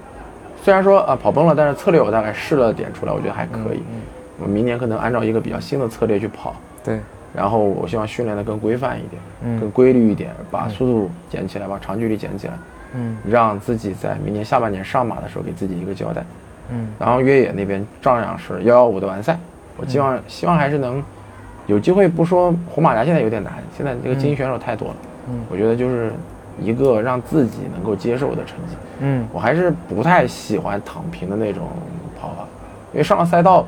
[0.63, 3.79] 虽然说啊跑崩了，但是策略我大概试了点出来，我觉得还可以。
[3.79, 4.03] 嗯
[4.39, 7.01] 我明年可能按照一个比较新的策略去跑，对，
[7.35, 12.53] 然后我希望训练的更规范一点，嗯更规律一点，把速度捡起来，把长距离捡起来，
[12.97, 16.23] 嗯让自己在明年下半年上马的时候给自己一个交代。
[16.71, 16.89] 嗯。
[16.99, 19.39] 然后越野那边照样是幺幺五的完赛，
[19.77, 21.03] 我希望、希望还是能
[21.67, 24.97] 有机会，不说红马甲现在有点难，现在这个精英选手太多了，
[25.29, 25.41] 嗯。
[25.51, 26.13] 我觉得就是
[26.61, 28.77] 一个让自己能够接受的成绩。
[29.01, 29.27] 嗯。
[29.33, 31.65] 我还是不太喜欢躺平的那种
[32.21, 32.47] 跑法，
[32.93, 33.67] 因为上了赛道，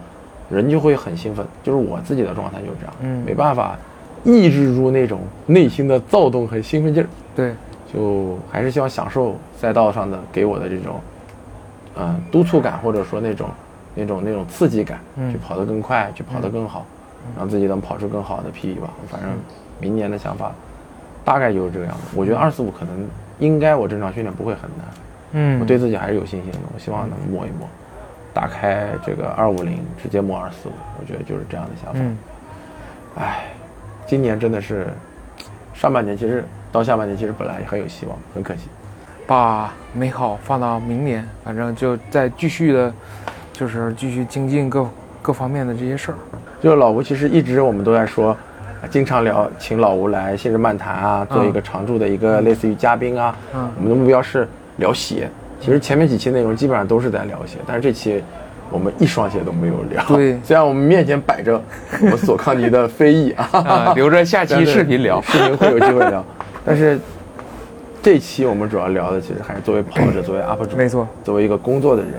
[0.50, 3.24] 人就会很兴奋，就是我自己的状态就是这样，嗯。
[3.24, 3.76] 没办法
[4.24, 7.54] 抑制住那种内心的躁动和兴奋劲儿，对，
[7.92, 11.00] 就还是希望享受赛道上的给我的这种，
[11.96, 13.48] 嗯、督促感，或者说那种
[13.94, 16.84] 那种那种刺激感，嗯去跑得更快，去跑得更好，
[17.36, 18.90] 让自己能跑出更好的 PB 吧。
[19.08, 19.30] 反正
[19.80, 20.52] 明年的想法
[21.24, 22.02] 大概就是这个样子。
[22.14, 23.06] 我觉得二四五可能
[23.38, 24.86] 应该我正常训练不会很难，
[25.32, 26.58] 嗯我对自己还是有信心的。
[26.74, 27.68] 我希望能摸一摸，
[28.32, 32.00] 打开这个二五零，直接摸二四五，我觉得就是这样的想法。
[32.00, 32.18] 嗯
[33.16, 33.46] 唉，
[34.06, 34.86] 今年真的是
[35.74, 38.68] 上半年，其实到下半年其实本来也很有希望，很可惜。
[39.28, 42.90] 把美好放到明年，反正就再继续的，
[43.52, 44.88] 就是继续精进各
[45.20, 46.14] 各方面的这些事儿。
[46.62, 53.36] 就是老吴，其实一直我们都在说，啊经常聊，请老吴来信日漫谈啊，做一个常驻的一个类似于嘉宾啊。
[53.54, 54.48] 嗯我们的目标是
[54.78, 55.28] 聊鞋。
[55.60, 58.24] 其实前面几期内容基本上都是在聊鞋，但是这期
[58.70, 60.02] 我们一双鞋都没有聊。
[60.06, 61.62] 对 虽然我们面前摆着
[62.00, 65.20] 我们索康尼的飞翼啊， 啊，留着下期视频聊。
[65.20, 66.24] 视频会有机会聊。
[66.64, 66.98] 但是
[68.02, 72.12] 这期我们主要聊的其实还是作为跑者，作为 UP 主，没错，作为一个工作的人，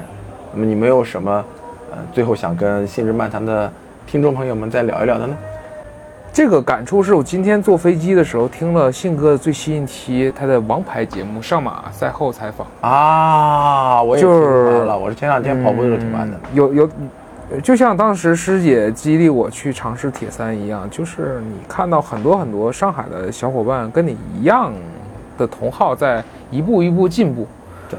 [0.54, 1.44] 那么你没有什么
[1.92, 3.72] 呃最后想跟信日漫谈的
[4.06, 5.36] 听众朋友们再聊一聊的呢？
[6.32, 16.38] 这个感触是我今天坐飞机的时候听了信哥的最新一期他的王牌节目上马赛后采访，啊，我也听就是完了，我是前两天跑步的时候听完的。
[16.38, 16.90] 嗯有有，
[17.64, 24.72] 就像当时师姐激励我去尝试铁三一样，就是你看到很多很多上海的小伙伴跟你一样
[25.40, 27.48] 的同好在一步一步进步。
[27.90, 27.98] 对，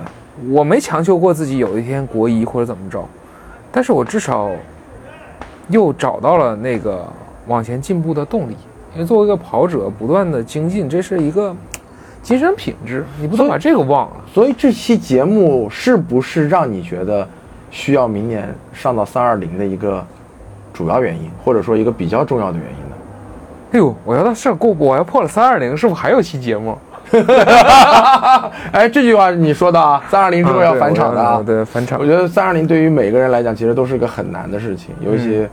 [0.51, 3.05] 我没强求过自己有一天国一或者怎么着，
[3.73, 4.49] 但是我至少
[5.69, 7.05] 又找到了那个
[7.49, 8.57] 往前进步的动力。
[8.95, 11.55] 因为作为一个跑者，不断的精进，这是一个
[12.23, 14.17] 精神品质，你不能把这个忘了。
[14.33, 17.27] 所以这期节目是不是让你觉得
[17.71, 20.05] 需要明年上到三二零的一个
[20.73, 22.97] 主要原因，或者说一个比较重要的原因呢？
[23.73, 26.77] 哎呦，我要到上过，我要破了三二零，是不是还有期节目？
[28.73, 31.35] 哎，这句话你说的啊，三二零之后要返场的啊。
[31.35, 32.07] 啊，对，返场我。
[32.07, 35.49] 觉得三二零对于每个人来讲，其实都是个很难的事情，尤其，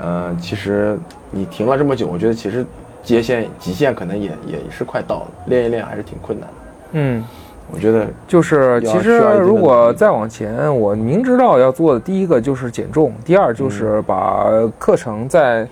[0.00, 0.98] 呃，其实
[1.30, 2.64] 你停了这么久，我觉得其实
[3.02, 6.54] 接线极限可能也也是快到了，练一练还是挺困难的。
[6.92, 7.24] 嗯，
[7.70, 14.46] 我觉得就是其实如果再往前，我明知道要做的第一个就是减重，第二就是把
[14.78, 15.66] 课程再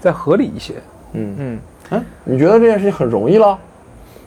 [0.00, 0.74] 再合理一些。
[1.12, 1.58] 嗯嗯，
[1.90, 3.58] 嗯，你觉得这件事情很容易了？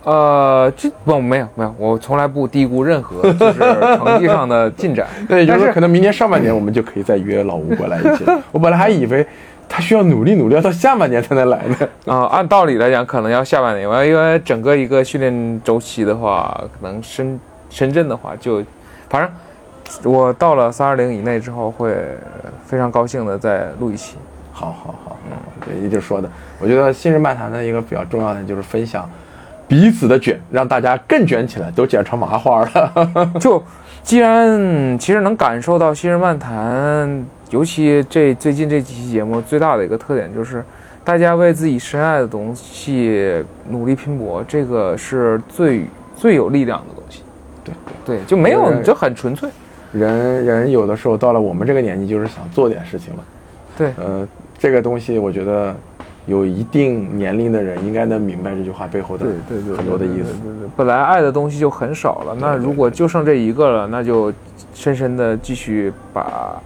[0.02, 5.06] 呃，这不没有没有，我从来不低估任何就是成绩上的进展。
[5.28, 8.24] 对就是说可能明年上半年我们就可以再约老吴过来一起。
[8.50, 9.26] 我本来还以为
[9.68, 11.76] 他需要努力努力，要到下半年才能来呢。
[12.12, 17.38] 啊、按道理来讲，可能要下半年，因为整个一个训练周期的话，可能深
[17.68, 18.64] 深圳的话就，
[19.08, 19.30] 反正
[20.12, 21.94] 我到了三二零以内之后，会
[22.64, 24.16] 非常高兴的再录一期。
[24.52, 29.08] 好好好，嗯，对，也就是说的，我觉得新人漫谈的一个比较重要的就是分享
[29.70, 33.32] 彼此的卷，让大家更卷起来，都卷成麻花了。
[33.38, 33.62] 就
[34.02, 40.64] 既然其实能感受到新人漫谈，尤其这最近这几期节目最大的一个特点就是，
[41.04, 45.84] 大家为自己深爱的东西努力拼搏，这个是最
[46.16, 47.22] 最有力量的东西。
[47.62, 47.72] 对
[48.04, 49.48] 对，就没有就很纯粹。
[49.92, 53.24] 人人有的时候到了我们这个年纪，就是想做点事情了。
[53.78, 54.26] 对，呃，
[54.58, 55.76] 这个东西我觉得
[56.26, 60.34] 有一定年龄的人应该能明白这句话背后的对对对，很多的意思。
[60.76, 64.32] 本来爱的东西就很少了，那如果就剩这一个了，那就
[64.74, 66.60] 深深的继续把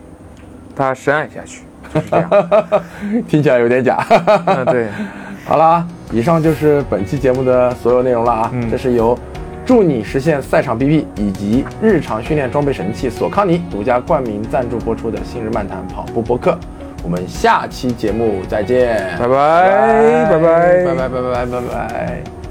[0.76, 1.62] 它深爱下去，
[1.94, 2.30] 就是这样。
[3.26, 4.04] 听起来有点假。
[4.46, 4.88] 嗯，对，
[5.46, 8.50] 好了啊，以上就是本期节目的所有内容了啊。
[8.52, 9.18] 嗯这是由
[9.64, 16.50] 助你实现赛场 BP 以及日常训练装备神器索康尼独家冠名赞助播出的《新日漫谈跑步播客》。
[17.04, 21.46] 我们下期节目再见，拜拜，拜拜，拜拜，拜拜，拜拜。
[21.46, 22.43] 拜拜